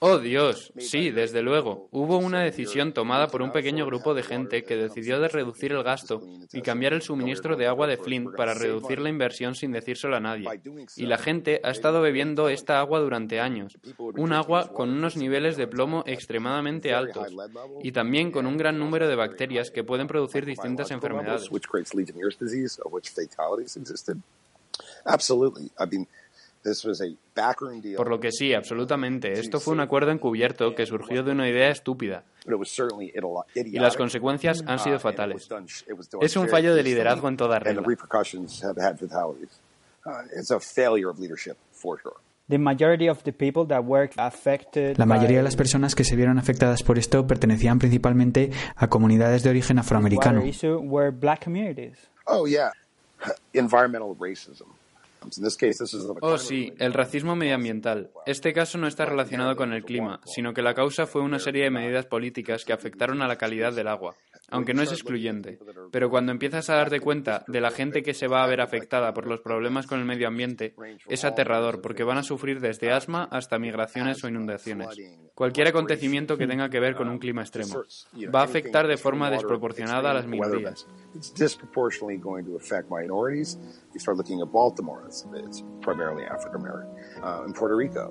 Oh 0.00 0.18
Dios, 0.18 0.72
sí, 0.78 1.10
desde 1.10 1.42
luego. 1.42 1.88
Hubo 1.92 2.18
una 2.18 2.40
decisión 2.40 2.92
tomada 2.92 3.28
por 3.28 3.42
un 3.42 3.52
pequeño 3.52 3.86
grupo 3.86 4.14
de 4.14 4.22
gente 4.22 4.64
que 4.64 4.76
decidió 4.76 5.20
de 5.20 5.28
reducir 5.28 5.72
el 5.72 5.82
gasto 5.82 6.22
y 6.52 6.62
cambiar 6.62 6.92
el 6.92 7.02
suministro 7.02 7.56
de 7.56 7.66
agua 7.66 7.86
de 7.86 7.96
Flint 7.96 8.34
para 8.36 8.54
reducir 8.54 9.00
la 9.00 9.08
inversión 9.08 9.54
sin 9.54 9.72
decírselo 9.72 10.16
a 10.16 10.20
nadie. 10.20 10.48
Y 10.96 11.06
la 11.06 11.18
gente 11.18 11.60
ha 11.64 11.70
estado 11.70 12.02
bebiendo 12.02 12.48
esta 12.48 12.80
agua 12.80 13.00
durante 13.00 13.40
años. 13.40 13.78
Un 14.16 14.32
agua 14.32 14.68
con 14.72 14.90
unos 14.90 15.16
niveles 15.16 15.56
de 15.56 15.66
plomo 15.66 16.04
extremadamente 16.06 16.94
altos 16.94 17.28
y 17.82 17.92
también 17.92 18.30
con 18.30 18.46
un 18.46 18.56
gran 18.56 18.78
número 18.78 19.08
de 19.08 19.16
bacterias 19.16 19.70
que 19.70 19.84
pueden 19.84 20.06
producir 20.06 20.44
distintas 20.44 20.90
enfermedades. 20.90 21.50
Por 27.96 28.08
lo 28.08 28.20
que 28.20 28.30
sí, 28.32 28.54
absolutamente. 28.54 29.32
Esto 29.32 29.60
fue 29.60 29.74
un 29.74 29.80
acuerdo 29.80 30.10
encubierto 30.10 30.74
que 30.74 30.86
surgió 30.86 31.22
de 31.22 31.32
una 31.32 31.48
idea 31.48 31.70
estúpida. 31.70 32.24
Y 33.54 33.78
las 33.78 33.96
consecuencias 33.96 34.62
han 34.66 34.78
sido 34.78 34.96
uh, 34.96 35.00
fatales. 35.00 35.48
Es 36.20 36.36
un 36.36 36.48
fallo 36.48 36.74
de 36.74 36.82
liderazgo 36.82 37.28
en 37.28 37.36
toda 37.36 37.58
regla. 37.58 37.82
La 42.48 42.58
mayoría 45.06 45.38
de 45.38 45.42
las 45.42 45.56
personas 45.56 45.94
que 45.94 46.04
se 46.04 46.16
vieron 46.16 46.38
afectadas 46.38 46.82
por 46.82 46.98
esto 46.98 47.26
pertenecían 47.26 47.78
principalmente 47.78 48.50
a 48.76 48.88
comunidades 48.88 49.42
de 49.42 49.50
origen 49.50 49.78
afroamericano. 49.78 50.42
Oh, 52.26 52.46
yeah. 52.46 52.72
Environmental 53.52 54.14
racism. 54.18 54.66
Oh, 56.20 56.38
sí, 56.38 56.72
el 56.78 56.92
racismo 56.92 57.36
medioambiental. 57.36 58.10
Este 58.26 58.52
caso 58.52 58.78
no 58.78 58.86
está 58.86 59.04
relacionado 59.04 59.56
con 59.56 59.72
el 59.72 59.84
clima, 59.84 60.20
sino 60.24 60.52
que 60.54 60.62
la 60.62 60.74
causa 60.74 61.06
fue 61.06 61.22
una 61.22 61.38
serie 61.38 61.64
de 61.64 61.70
medidas 61.70 62.06
políticas 62.06 62.64
que 62.64 62.72
afectaron 62.72 63.22
a 63.22 63.28
la 63.28 63.36
calidad 63.36 63.72
del 63.72 63.88
agua, 63.88 64.14
aunque 64.50 64.74
no 64.74 64.82
es 64.82 64.92
excluyente. 64.92 65.58
Pero 65.90 66.10
cuando 66.10 66.32
empiezas 66.32 66.68
a 66.70 66.76
darte 66.76 67.00
cuenta 67.00 67.44
de 67.48 67.60
la 67.60 67.70
gente 67.70 68.02
que 68.02 68.14
se 68.14 68.28
va 68.28 68.44
a 68.44 68.46
ver 68.46 68.60
afectada 68.60 69.14
por 69.14 69.26
los 69.26 69.40
problemas 69.40 69.86
con 69.86 69.98
el 69.98 70.04
medio 70.04 70.28
ambiente, 70.28 70.74
es 71.08 71.24
aterrador 71.24 71.80
porque 71.80 72.04
van 72.04 72.18
a 72.18 72.22
sufrir 72.22 72.60
desde 72.60 72.92
asma 72.92 73.24
hasta 73.30 73.58
migraciones 73.58 74.22
o 74.24 74.28
inundaciones. 74.28 74.88
Cualquier 75.34 75.68
acontecimiento 75.68 76.36
que 76.36 76.46
tenga 76.46 76.68
que 76.68 76.80
ver 76.80 76.94
con 76.94 77.08
un 77.08 77.18
clima 77.18 77.42
extremo 77.42 77.82
va 78.34 78.40
a 78.40 78.44
afectar 78.44 78.86
de 78.86 78.96
forma 78.96 79.30
desproporcionada 79.30 80.10
a 80.10 80.14
las 80.14 80.26
minorías. 80.26 80.86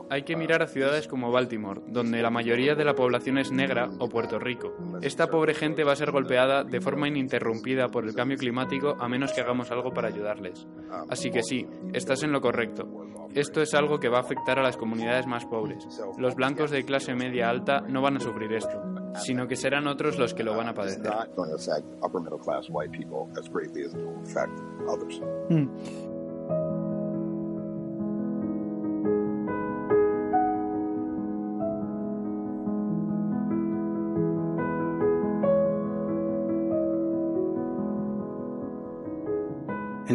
Hay 0.09 0.23
que 0.23 0.35
mirar 0.35 0.63
a 0.63 0.67
ciudades 0.67 1.07
como 1.07 1.31
Baltimore, 1.31 1.81
donde 1.87 2.21
la 2.21 2.29
mayoría 2.29 2.75
de 2.75 2.85
la 2.85 2.95
población 2.95 3.37
es 3.37 3.51
negra, 3.51 3.89
o 3.99 4.09
Puerto 4.09 4.39
Rico. 4.39 4.73
Esta 5.01 5.27
pobre 5.27 5.53
gente 5.53 5.83
va 5.83 5.93
a 5.93 5.95
ser 5.95 6.11
golpeada 6.11 6.30
de 6.31 6.81
forma 6.81 7.07
ininterrumpida 7.07 7.89
por 7.89 8.05
el 8.05 8.13
cambio 8.13 8.37
climático 8.37 8.95
a 8.99 9.07
menos 9.07 9.33
que 9.33 9.41
hagamos 9.41 9.69
algo 9.71 9.91
para 9.91 10.07
ayudarles. 10.07 10.67
Así 11.09 11.29
que 11.29 11.43
sí, 11.43 11.67
estás 11.93 12.23
en 12.23 12.31
lo 12.31 12.41
correcto. 12.41 12.87
Esto 13.33 13.61
es 13.61 13.73
algo 13.73 13.99
que 13.99 14.09
va 14.09 14.17
a 14.17 14.21
afectar 14.21 14.59
a 14.59 14.63
las 14.63 14.77
comunidades 14.77 15.25
más 15.27 15.45
pobres. 15.45 15.87
Los 16.17 16.35
blancos 16.35 16.71
de 16.71 16.83
clase 16.83 17.13
media 17.15 17.49
alta 17.49 17.81
no 17.81 18.01
van 18.01 18.17
a 18.17 18.19
sufrir 18.19 18.51
esto, 18.53 18.81
sino 19.15 19.47
que 19.47 19.55
serán 19.55 19.87
otros 19.87 20.17
los 20.17 20.33
que 20.33 20.43
lo 20.43 20.55
van 20.55 20.69
a 20.69 20.73
padecer. 20.73 21.01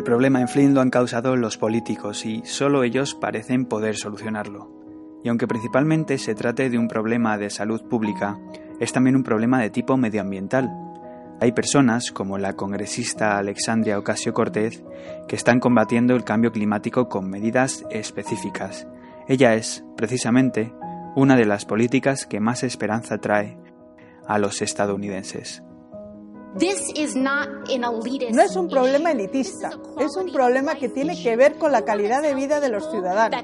Problema 0.07 0.41
en 0.41 0.47
Flint 0.47 0.73
lo 0.73 0.81
han 0.81 0.91
causado 0.91 1.35
los 1.35 1.59
políticos 1.59 2.25
y 2.27 2.41
solo 2.45 2.85
ellos 2.85 3.17
parecen 3.17 3.67
poder 3.67 3.97
solucionarlo. 3.97 4.71
Y 5.25 5.29
aunque 5.29 5.49
principalmente 5.49 6.17
se 6.19 6.37
trate 6.37 6.71
de 6.71 6.79
un 6.79 6.87
problema 6.87 7.37
de 7.39 7.51
salud 7.51 7.83
pública, 7.89 8.39
es 8.79 8.93
también 8.93 9.17
un 9.17 9.25
problema 9.25 9.61
de 9.61 9.71
tipo 9.71 9.97
medioambiental. 9.97 10.71
Hay 11.41 11.51
personas, 11.51 12.13
como 12.13 12.39
la 12.39 12.55
congresista 12.55 13.37
Alexandria 13.37 13.99
Ocasio 13.99 14.33
Cortez, 14.33 14.85
que 15.27 15.35
están 15.35 15.59
combatiendo 15.59 16.15
el 16.15 16.23
cambio 16.23 16.53
climático 16.53 17.09
con 17.09 17.29
medidas 17.29 17.85
específicas. 17.91 18.87
Ella 19.27 19.55
es, 19.55 19.85
precisamente, 19.97 20.73
una 21.17 21.35
de 21.35 21.47
las 21.47 21.65
políticas 21.65 22.27
que 22.27 22.39
más 22.39 22.63
esperanza 22.63 23.19
trae 23.19 23.59
a 24.29 24.39
los 24.39 24.63
estadounidenses. 24.63 25.65
No 28.33 28.43
es 28.43 28.57
un 28.57 28.69
problema 28.69 29.11
elitista, 29.13 29.71
es 30.01 30.17
un 30.17 30.33
problema 30.33 30.75
que 30.75 30.89
tiene 30.89 31.21
que 31.23 31.37
ver 31.37 31.59
con 31.59 31.71
la 31.71 31.85
calidad 31.85 32.23
de 32.23 32.35
vida 32.35 32.61
de 32.61 32.71
los 32.71 32.91
ciudadanos. 32.91 33.43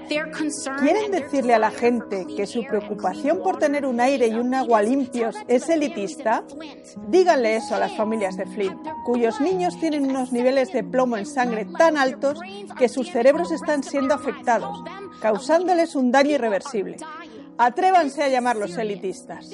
¿Quieren 0.80 1.10
decirle 1.10 1.54
a 1.54 1.58
la 1.58 1.70
gente 1.70 2.26
que 2.36 2.46
su 2.46 2.64
preocupación 2.64 3.42
por 3.42 3.58
tener 3.58 3.84
un 3.84 4.00
aire 4.00 4.28
y 4.28 4.34
un 4.34 4.54
agua 4.54 4.82
limpios 4.82 5.36
es 5.46 5.68
elitista? 5.68 6.44
Díganle 7.08 7.56
eso 7.56 7.74
a 7.74 7.78
las 7.78 7.94
familias 7.96 8.36
de 8.36 8.46
Flint, 8.46 8.80
cuyos 9.04 9.40
niños 9.40 9.78
tienen 9.78 10.04
unos 10.08 10.32
niveles 10.32 10.72
de 10.72 10.82
plomo 10.82 11.16
en 11.16 11.26
sangre 11.26 11.66
tan 11.66 11.96
altos 11.96 12.38
que 12.78 12.88
sus 12.88 13.10
cerebros 13.10 13.52
están 13.52 13.82
siendo 13.82 14.14
afectados, 14.14 14.82
causándoles 15.20 15.94
un 15.94 16.10
daño 16.12 16.32
irreversible. 16.32 16.96
Atrévanse 17.58 18.22
a 18.22 18.28
llamarlos 18.28 18.76
elitistas. 18.76 19.50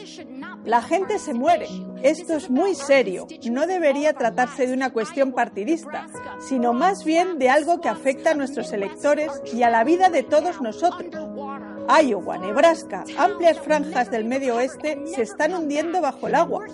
La 0.64 0.82
gente 0.82 1.18
se 1.18 1.34
muere. 1.34 1.68
Esto 2.02 2.34
es 2.36 2.48
muy 2.50 2.74
serio. 2.74 3.26
No 3.50 3.66
debería 3.66 4.12
tratarse 4.12 4.66
de 4.66 4.74
una 4.74 4.90
cuestión 4.90 5.32
partidista, 5.32 6.06
sino 6.48 6.72
más 6.72 7.04
bien 7.04 7.38
de 7.38 7.50
algo 7.50 7.80
que 7.80 7.88
afecta 7.88 8.30
a 8.30 8.34
nuestros 8.34 8.72
electores 8.72 9.30
y 9.52 9.62
a 9.62 9.70
la 9.70 9.84
vida 9.84 10.08
de 10.10 10.22
todos 10.22 10.60
nosotros. 10.60 11.14
Iowa, 11.88 12.36
Nebraska, 12.36 13.04
amplias 13.16 13.58
franjas 13.60 14.10
del 14.10 14.26
medio 14.26 14.56
oeste 14.56 15.02
se 15.06 15.22
están 15.22 15.54
hundiendo 15.54 16.02
bajo 16.02 16.28
el 16.28 16.34
agua. 16.34 16.66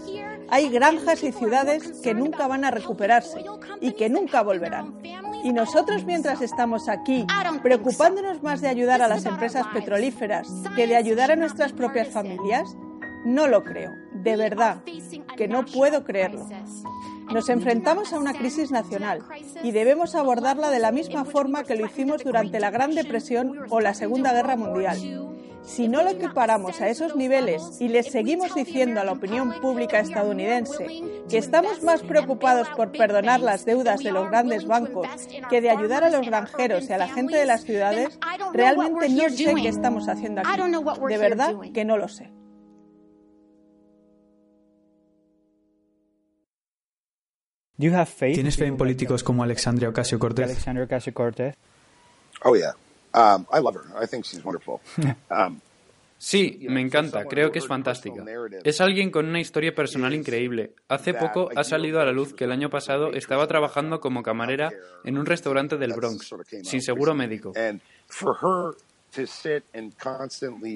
Hay 0.50 0.68
granjas 0.68 1.22
y 1.22 1.32
ciudades 1.32 2.00
que 2.02 2.14
nunca 2.14 2.48
van 2.48 2.64
a 2.64 2.70
recuperarse 2.70 3.44
y 3.80 3.92
que 3.92 4.08
nunca 4.08 4.42
volverán. 4.42 4.98
Y 5.44 5.52
nosotros 5.52 6.07
mientras 6.07 6.40
estamos 6.40 6.88
aquí, 6.88 7.26
preocupándonos 7.62 8.42
más 8.42 8.62
de 8.62 8.68
ayudar 8.68 9.02
a 9.02 9.09
las 9.09 9.26
empresas 9.26 9.66
petrolíferas 9.74 10.48
que 10.74 10.87
de 10.87 10.96
ayudar 10.96 11.30
a 11.30 11.37
nuestras 11.37 11.74
propias 11.74 12.09
familias, 12.09 12.74
no 13.26 13.46
lo 13.46 13.62
creo, 13.62 13.92
de 14.14 14.37
verdad, 14.37 14.83
que 15.37 15.46
no 15.46 15.66
puedo 15.66 16.02
creerlo. 16.02 16.46
Nos 17.30 17.50
enfrentamos 17.50 18.14
a 18.14 18.18
una 18.18 18.33
crisis 18.33 18.70
nacional 18.70 19.22
y 19.62 19.72
debemos 19.72 20.14
abordarla 20.14 20.70
de 20.70 20.78
la 20.78 20.92
misma 20.92 21.26
forma 21.26 21.62
que 21.62 21.76
lo 21.76 21.85
hicimos 21.85 22.24
durante 22.24 22.59
la 22.59 22.70
Gran 22.70 22.94
Depresión 22.94 23.66
o 23.68 23.80
la 23.80 23.92
Segunda 23.92 24.33
Guerra 24.33 24.57
Mundial 24.57 25.33
si 25.64 25.88
no 25.88 26.03
lo 26.03 26.11
equiparamos 26.11 26.81
a 26.81 26.88
esos 26.88 27.16
niveles 27.16 27.81
y 27.81 27.88
les 27.88 28.11
seguimos 28.11 28.55
diciendo 28.55 29.00
a 29.00 29.05
la 29.05 29.12
opinión 29.12 29.53
pública 29.61 29.98
estadounidense 29.98 30.87
que 31.29 31.38
estamos 31.38 31.83
más 31.83 32.03
preocupados 32.03 32.68
por 32.70 32.92
perdonar 32.92 33.40
las 33.40 33.64
deudas 33.64 34.00
de 34.00 34.12
los 34.12 34.29
grandes 34.29 34.66
bancos 34.66 35.09
que 35.48 35.61
de 35.61 35.70
ayudar 35.70 36.05
a 36.05 36.11
los 36.11 36.27
granjeros 36.27 36.88
y 36.88 36.92
a 36.92 36.98
la 36.98 37.09
gente 37.09 37.37
de 37.37 37.46
las 37.46 37.62
ciudades, 37.62 38.18
realmente 38.53 39.09
no 39.09 39.29
sé 39.31 39.55
qué 39.55 39.68
estamos 39.68 40.09
haciendo 40.09 40.42
aquí. 40.42 40.61
De 41.09 41.18
verdad 41.18 41.55
que 41.72 41.85
no 41.85 41.96
lo 41.96 42.09
sé. 42.09 42.31
¿Tienes 47.77 48.57
fe 48.57 48.66
en 48.66 48.77
políticos 48.77 49.24
como 49.24 49.42
Alexandria 49.42 49.88
Ocasio-Cortez? 49.88 51.57
Oh 52.44 52.55
yeah. 52.55 52.74
Um, 53.14 53.46
I 53.53 53.61
love 53.61 53.77
her. 53.77 53.85
I 54.03 54.07
think 54.07 54.24
she's 54.24 54.44
wonderful. 54.44 54.81
Um, 55.31 55.61
sí, 56.18 56.66
me 56.68 56.81
encanta, 56.81 57.24
creo 57.24 57.53
que 57.53 57.59
es 57.59 57.66
fantástica. 57.66 58.24
Es 58.64 58.81
alguien 58.81 59.11
con 59.11 59.27
una 59.27 59.40
historia 59.40 59.74
personal 59.74 60.14
increíble. 60.14 60.72
Hace 60.88 61.12
poco 61.14 61.50
ha 61.55 61.64
salido 61.64 62.00
a 62.00 62.05
la 62.05 62.12
luz 62.12 62.35
que 62.35 62.44
el 62.44 62.53
año 62.53 62.70
pasado 62.70 63.12
estaba 63.12 63.46
trabajando 63.46 64.00
como 64.00 64.22
camarera 64.22 64.72
en 65.05 65.18
un 65.18 65.27
restaurante 65.27 65.77
del 65.77 65.92
Bronx, 65.92 66.35
sin 66.62 66.81
seguro 66.83 67.14
médico. 67.14 67.53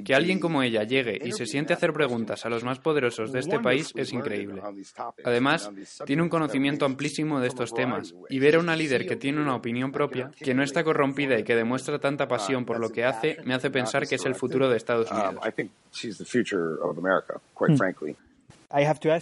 Que 0.05 0.15
alguien 0.15 0.41
como 0.41 0.63
ella 0.63 0.85
llegue 0.85 1.21
y 1.25 1.33
se 1.33 1.47
siente 1.47 1.73
a 1.73 1.77
hacer 1.77 1.93
preguntas 1.93 2.45
a 2.47 2.49
los 2.49 2.65
más 2.65 2.79
poderosos 2.79 3.33
de 3.33 3.41
este 3.41 3.59
país 3.61 3.93
es 3.97 4.13
increíble. 4.13 4.63
Además, 5.25 5.71
tiene 6.05 6.23
un 6.23 6.29
conocimiento 6.29 6.85
amplísimo 6.85 7.41
de 7.41 7.49
estos 7.49 7.75
temas 7.75 8.15
y 8.29 8.39
ver 8.39 8.57
a 8.57 8.61
una 8.61 8.77
líder 8.77 9.07
que 9.07 9.17
tiene 9.17 9.41
una 9.41 9.55
opinión 9.55 9.93
propia, 9.93 10.31
que 10.39 10.55
no 10.55 10.63
está 10.63 10.85
corrompida 10.85 11.39
y 11.39 11.45
que 11.45 11.57
demuestra 11.57 11.99
tanta 11.99 12.29
pasión 12.29 12.65
por 12.65 12.79
lo 12.81 12.91
que 12.91 13.05
hace, 13.05 13.39
me 13.45 13.55
hace 13.55 13.71
pensar 13.71 14.07
que 14.07 14.17
es 14.17 14.25
el 14.25 14.35
futuro 14.35 14.69
de 14.69 14.77
Estados 14.77 15.11
Unidos. 15.11 15.37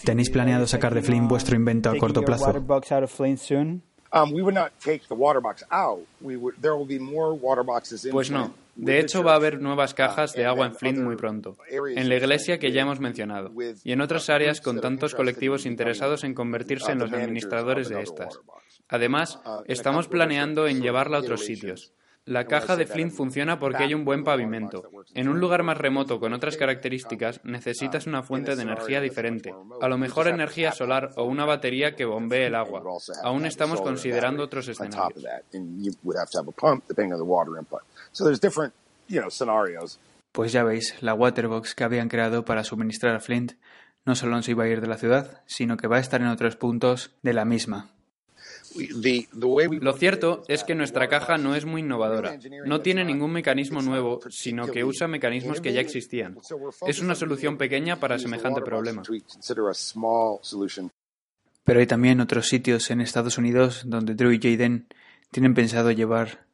¿Tenéis 0.04 0.30
planeado 0.30 0.66
sacar 0.66 0.92
de 0.94 1.02
Flynn 1.02 1.28
vuestro 1.28 1.54
invento 1.56 1.90
a 1.90 1.96
corto 1.96 2.22
plazo? 2.22 2.64
Pues 8.12 8.30
no. 8.30 8.54
De 8.76 9.00
hecho, 9.00 9.22
va 9.22 9.32
a 9.32 9.36
haber 9.36 9.60
nuevas 9.60 9.94
cajas 9.94 10.34
de 10.34 10.44
agua 10.44 10.66
en 10.66 10.74
Flint 10.74 10.98
muy 10.98 11.16
pronto, 11.16 11.56
en 11.70 12.08
la 12.10 12.16
iglesia 12.16 12.58
que 12.58 12.72
ya 12.72 12.82
hemos 12.82 13.00
mencionado, 13.00 13.50
y 13.82 13.92
en 13.92 14.00
otras 14.02 14.28
áreas 14.28 14.60
con 14.60 14.80
tantos 14.80 15.14
colectivos 15.14 15.64
interesados 15.64 16.24
en 16.24 16.34
convertirse 16.34 16.92
en 16.92 16.98
los 16.98 17.12
administradores 17.12 17.88
de 17.88 18.02
estas. 18.02 18.38
Además, 18.88 19.40
estamos 19.66 20.08
planeando 20.08 20.66
en 20.66 20.82
llevarla 20.82 21.16
a 21.16 21.20
otros 21.20 21.44
sitios. 21.44 21.92
La 22.26 22.44
caja 22.46 22.74
de 22.74 22.86
Flint 22.86 23.12
funciona 23.12 23.60
porque 23.60 23.84
hay 23.84 23.94
un 23.94 24.04
buen 24.04 24.24
pavimento. 24.24 24.82
En 25.14 25.28
un 25.28 25.38
lugar 25.38 25.62
más 25.62 25.78
remoto 25.78 26.18
con 26.18 26.32
otras 26.32 26.56
características 26.56 27.40
necesitas 27.44 28.08
una 28.08 28.24
fuente 28.24 28.56
de 28.56 28.62
energía 28.62 29.00
diferente. 29.00 29.54
A 29.80 29.88
lo 29.88 29.96
mejor 29.96 30.26
energía 30.26 30.72
solar 30.72 31.12
o 31.14 31.22
una 31.22 31.44
batería 31.44 31.94
que 31.94 32.04
bombee 32.04 32.46
el 32.46 32.56
agua. 32.56 32.82
Aún 33.22 33.46
estamos 33.46 33.80
considerando 33.80 34.42
otros 34.42 34.66
escenarios. 34.66 35.24
Pues 40.32 40.50
ya 40.50 40.64
veis, 40.64 41.00
la 41.00 41.14
Waterbox 41.14 41.76
que 41.76 41.84
habían 41.84 42.08
creado 42.08 42.44
para 42.44 42.64
suministrar 42.64 43.14
a 43.14 43.20
Flint 43.20 43.52
no 44.04 44.16
solo 44.16 44.42
se 44.42 44.50
iba 44.50 44.64
a 44.64 44.68
ir 44.68 44.80
de 44.80 44.88
la 44.88 44.98
ciudad, 44.98 45.42
sino 45.46 45.76
que 45.76 45.86
va 45.86 45.98
a 45.98 46.00
estar 46.00 46.20
en 46.20 46.28
otros 46.28 46.56
puntos 46.56 47.12
de 47.22 47.34
la 47.34 47.44
misma. 47.44 47.95
Lo 49.80 49.92
cierto 49.94 50.42
es 50.48 50.64
que 50.64 50.74
nuestra 50.74 51.08
caja 51.08 51.38
no 51.38 51.54
es 51.54 51.64
muy 51.64 51.80
innovadora. 51.80 52.38
No 52.64 52.80
tiene 52.80 53.04
ningún 53.04 53.32
mecanismo 53.32 53.82
nuevo, 53.82 54.20
sino 54.30 54.66
que 54.66 54.84
usa 54.84 55.08
mecanismos 55.08 55.60
que 55.60 55.72
ya 55.72 55.80
existían. 55.80 56.38
Es 56.86 57.00
una 57.00 57.14
solución 57.14 57.56
pequeña 57.56 57.96
para 57.96 58.18
semejante 58.18 58.62
problema. 58.62 59.02
Pero 61.64 61.80
hay 61.80 61.86
también 61.86 62.20
otros 62.20 62.48
sitios 62.48 62.90
en 62.90 63.00
Estados 63.00 63.38
Unidos 63.38 63.82
donde 63.86 64.14
Drew 64.14 64.32
y 64.32 64.38
Jaden 64.38 64.86
tienen 65.30 65.54
pensado 65.54 65.90
llevar 65.90 66.46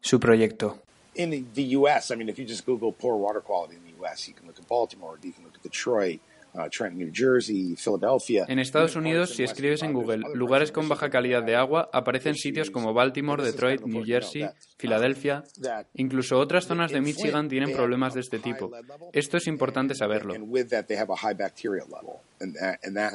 su 0.00 0.20
proyecto. 0.20 0.82
in 1.14 1.46
the 1.54 1.62
U.S., 1.76 2.10
I 2.10 2.14
mean, 2.14 2.28
if 2.28 2.38
you 2.38 2.44
just 2.44 2.64
Google 2.64 2.92
poor 2.92 3.16
water 3.16 3.40
quality 3.40 3.76
in 3.76 3.84
the 3.84 3.92
U.S., 4.00 4.28
you 4.28 4.34
can 4.34 4.46
look 4.46 4.58
at 4.58 4.66
Baltimore, 4.66 5.18
you 5.22 5.32
can 5.32 5.44
look 5.44 5.54
at 5.54 5.62
Detroit, 5.62 6.20
en 8.48 8.58
Estados 8.58 8.96
Unidos, 8.96 9.30
si 9.30 9.42
escribes 9.42 9.82
en 9.82 9.92
Google 9.92 10.22
lugares 10.34 10.70
con 10.70 10.88
baja 10.88 11.08
calidad 11.08 11.42
de 11.42 11.56
agua, 11.56 11.88
aparecen 11.92 12.34
sitios 12.34 12.70
como 12.70 12.92
Baltimore, 12.92 13.42
Detroit, 13.42 13.82
New 13.82 14.04
Jersey, 14.04 14.46
Filadelfia. 14.76 15.44
Incluso 15.94 16.38
otras 16.38 16.66
zonas 16.66 16.92
de 16.92 17.00
Michigan 17.00 17.48
tienen 17.48 17.72
problemas 17.72 18.14
de 18.14 18.20
este 18.20 18.38
tipo. 18.38 18.70
Esto 19.12 19.38
es 19.38 19.46
importante 19.46 19.94
saberlo. 19.94 20.34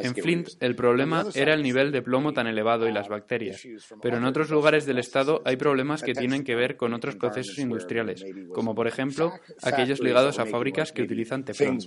En 0.03 0.15
Flint, 0.15 0.49
el 0.59 0.75
problema 0.75 1.25
era 1.35 1.53
el 1.53 1.61
nivel 1.61 1.91
de 1.91 2.01
plomo 2.01 2.33
tan 2.33 2.47
elevado 2.47 2.87
y 2.87 2.93
las 2.93 3.07
bacterias. 3.07 3.61
Pero 4.01 4.17
en 4.17 4.25
otros 4.25 4.49
lugares 4.49 4.85
del 4.85 4.99
estado 4.99 5.41
hay 5.45 5.57
problemas 5.57 6.01
que 6.01 6.13
tienen 6.13 6.43
que 6.43 6.55
ver 6.55 6.77
con 6.77 6.93
otros 6.93 7.15
procesos 7.15 7.59
industriales, 7.59 8.25
como 8.53 8.73
por 8.73 8.87
ejemplo 8.87 9.33
aquellos 9.61 9.99
ligados 9.99 10.39
a 10.39 10.45
fábricas 10.45 10.91
que 10.91 11.01
utilizan 11.03 11.43
teflón. 11.43 11.79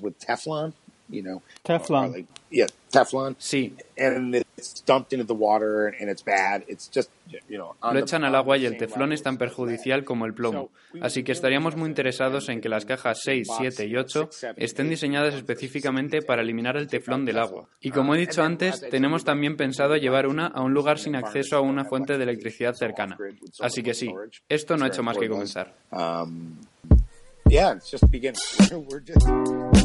You 1.11 1.23
know, 1.23 1.43
Teflon. 1.65 2.13
Like, 2.13 2.27
yeah, 2.51 2.67
Teflon. 2.91 3.37
Sí. 3.39 3.75
And 3.97 4.35
it's 4.35 4.83
dumped 4.85 5.13
into 5.13 5.25
the 5.25 5.35
water 5.35 5.89
and 5.89 6.11
it's 6.11 6.23
bad. 6.23 6.65
It's 6.69 6.89
just, 6.89 7.11
you 7.49 7.59
know, 7.59 7.75
Lo 7.83 7.99
echan 7.99 8.25
al 8.25 8.35
agua 8.35 8.59
y 8.59 8.67
el 8.67 8.77
teflón 8.77 9.13
es 9.13 9.23
tan 9.23 9.39
perjudicial 9.39 10.05
como 10.05 10.27
el 10.27 10.35
plomo. 10.35 10.71
Así 11.01 11.23
que 11.23 11.33
estaríamos 11.33 11.77
muy 11.77 11.89
interesados 11.89 12.49
en 12.49 12.61
que 12.61 12.69
las 12.69 12.85
cajas 12.85 13.21
6, 13.23 13.49
7 13.59 13.87
y 13.87 13.97
8 13.97 14.31
estén 14.57 14.89
diseñadas 14.89 15.35
específicamente 15.35 16.23
para 16.23 16.43
eliminar 16.43 16.77
el 16.77 16.89
teflón 16.89 17.25
del 17.25 17.39
agua. 17.39 17.69
Y 17.81 17.91
como 17.91 18.15
he 18.15 18.19
dicho 18.19 18.43
antes, 18.43 18.81
tenemos 18.91 19.25
también 19.25 19.57
pensado 19.57 19.97
llevar 19.97 20.27
una 20.27 20.47
a 20.47 20.63
un 20.63 20.75
lugar 20.75 20.99
sin 20.99 21.15
acceso 21.15 21.57
a 21.57 21.61
una 21.61 21.85
fuente 21.85 22.19
de 22.19 22.25
electricidad 22.25 22.75
cercana. 22.75 23.17
Así 23.61 23.83
que 23.83 23.95
sí, 23.95 24.13
esto 24.49 24.77
no 24.77 24.85
ha 24.85 24.89
hecho 24.89 25.03
más 25.03 25.17
que 25.17 25.29
comenzar. 25.29 25.75
Um, 25.93 26.57
yeah, 27.49 27.75
it's 27.75 27.91
just 27.91 28.05
beginning. 28.11 28.41
We're 28.89 29.01
just... 29.01 29.80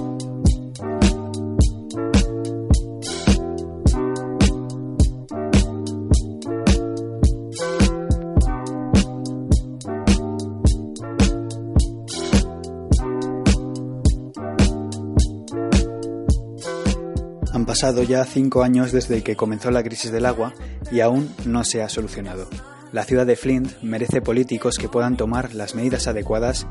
pasado 17.66 18.04
ya 18.04 18.24
cinco 18.26 18.64
años 18.64 18.92
desde 18.92 19.24
que 19.24 19.36
comenzó 19.36 19.72
la 19.72 19.84
crisis 19.84 20.12
del 20.12 20.26
agua 20.26 20.54
y 20.92 21.00
aún 21.00 21.34
no 21.46 21.64
se 21.64 21.82
ha 21.82 21.90
solucionado. 21.90 22.48
La 22.92 23.04
ciudad 23.04 23.26
de 23.26 23.36
Flint 23.36 23.82
merece 23.82 24.22
políticos 24.22 24.78
que 24.78 24.88
puedan 24.88 25.18
tomar 25.18 25.54
las 25.54 25.76
medidas 25.76 26.08
adecuadas 26.08 26.68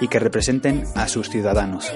y 0.00 0.08
que 0.08 0.18
representen 0.18 0.84
a 0.94 1.08
sus 1.08 1.30
ciudadanos. 1.30 1.90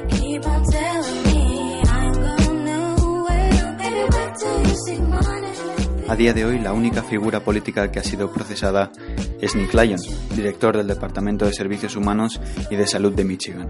A 6.08 6.14
día 6.14 6.32
de 6.32 6.44
hoy, 6.44 6.60
la 6.60 6.72
única 6.72 7.02
figura 7.02 7.40
política 7.40 7.90
que 7.90 7.98
ha 7.98 8.04
sido 8.04 8.32
procesada 8.32 8.92
es 9.40 9.56
Nick 9.56 9.74
Lyon, 9.74 9.98
director 10.36 10.76
del 10.76 10.86
Departamento 10.86 11.46
de 11.46 11.52
Servicios 11.52 11.96
Humanos 11.96 12.40
y 12.70 12.76
de 12.76 12.86
Salud 12.86 13.12
de 13.12 13.24
Michigan. 13.24 13.66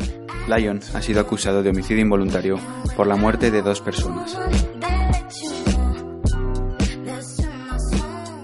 Lyon 0.47 0.81
ha 0.93 1.01
sido 1.01 1.21
acusado 1.21 1.63
de 1.63 1.71
homicidio 1.71 2.03
involuntario 2.03 2.59
por 2.95 3.07
la 3.07 3.17
muerte 3.17 3.51
de 3.51 3.63
dos 3.63 3.81
personas. 3.81 4.39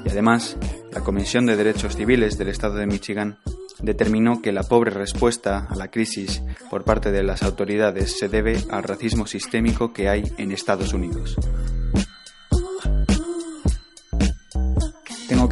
Y 0.07 0.11
además, 0.11 0.57
la 0.91 1.01
Comisión 1.03 1.45
de 1.45 1.57
Derechos 1.57 1.95
Civiles 1.95 2.39
del 2.39 2.49
Estado 2.49 2.77
de 2.77 2.87
Michigan 2.87 3.39
determinó 3.83 4.41
que 4.41 4.53
la 4.53 4.63
pobre 4.63 4.91
respuesta 4.91 5.67
a 5.69 5.77
la 5.77 5.91
crisis 5.91 6.43
por 6.71 6.85
parte 6.85 7.13
de 7.13 7.23
las 7.23 7.43
autoridades 7.43 8.19
se 8.19 8.29
debe 8.29 8.57
al 8.71 8.85
racismo 8.85 9.27
sistémico 9.27 9.93
que 9.93 10.09
hay 10.09 10.33
en 10.39 10.51
Estados 10.51 10.95
Unidos. 10.95 11.37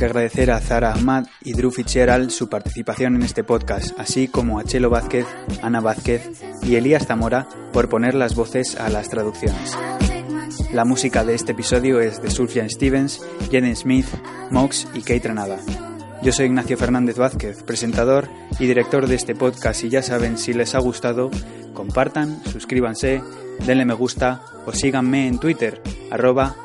Agradecer 0.05 0.51
a 0.51 0.61
Zara 0.61 0.93
Ahmad 0.93 1.27
y 1.43 1.53
Drew 1.53 1.71
Fitzgerald 1.71 2.31
su 2.31 2.49
participación 2.49 3.15
en 3.17 3.23
este 3.23 3.45
podcast, 3.45 3.99
así 3.99 4.29
como 4.29 4.59
a 4.59 4.65
Chelo 4.65 4.91
Vázquez, 4.91 5.27
Ana 5.63 5.81
Vázquez 5.81 6.31
y 6.63 6.77
Elías 6.77 7.07
Zamora 7.07 7.49
por 7.73 7.89
poner 7.89 8.15
las 8.15 8.35
voces 8.35 8.77
a 8.77 8.89
las 8.89 9.09
traducciones. 9.09 9.77
La 10.73 10.85
música 10.85 11.25
de 11.25 11.35
este 11.35 11.53
episodio 11.53 12.01
es 12.01 12.23
de 12.23 12.31
Sufjan 12.31 12.71
Stevens, 12.71 13.21
Jaden 13.51 13.75
Smith, 13.77 14.07
Mox 14.51 14.87
y 14.95 15.01
Kate 15.01 15.29
Renada. 15.29 15.59
Yo 16.23 16.33
soy 16.33 16.47
Ignacio 16.47 16.77
Fernández 16.77 17.17
Vázquez, 17.17 17.63
presentador 17.63 18.29
y 18.59 18.67
director 18.67 19.07
de 19.07 19.15
este 19.15 19.35
podcast 19.35 19.83
y 19.85 19.89
ya 19.89 20.03
saben, 20.03 20.39
si 20.39 20.53
les 20.53 20.75
ha 20.75 20.79
gustado, 20.79 21.31
compartan, 21.73 22.43
suscríbanse, 22.45 23.23
denle 23.67 23.85
me 23.85 23.95
gusta 23.95 24.43
o 24.67 24.73
síganme 24.73 25.27
en 25.27 25.39
Twitter, 25.39 25.81
arroba 26.11 26.57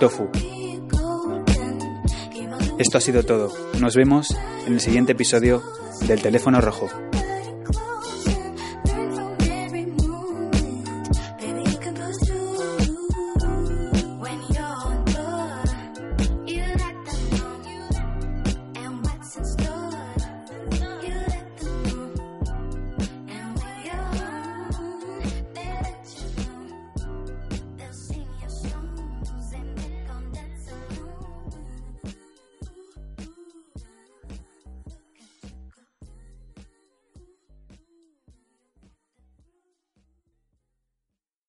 tofu. 0.00 0.28
Esto 2.78 2.98
ha 2.98 3.00
sido 3.00 3.22
todo. 3.22 3.52
Nos 3.78 3.94
vemos 3.96 4.34
en 4.66 4.74
el 4.74 4.80
siguiente 4.80 5.12
episodio 5.12 5.62
del 6.06 6.22
Teléfono 6.22 6.60
Rojo. 6.60 6.88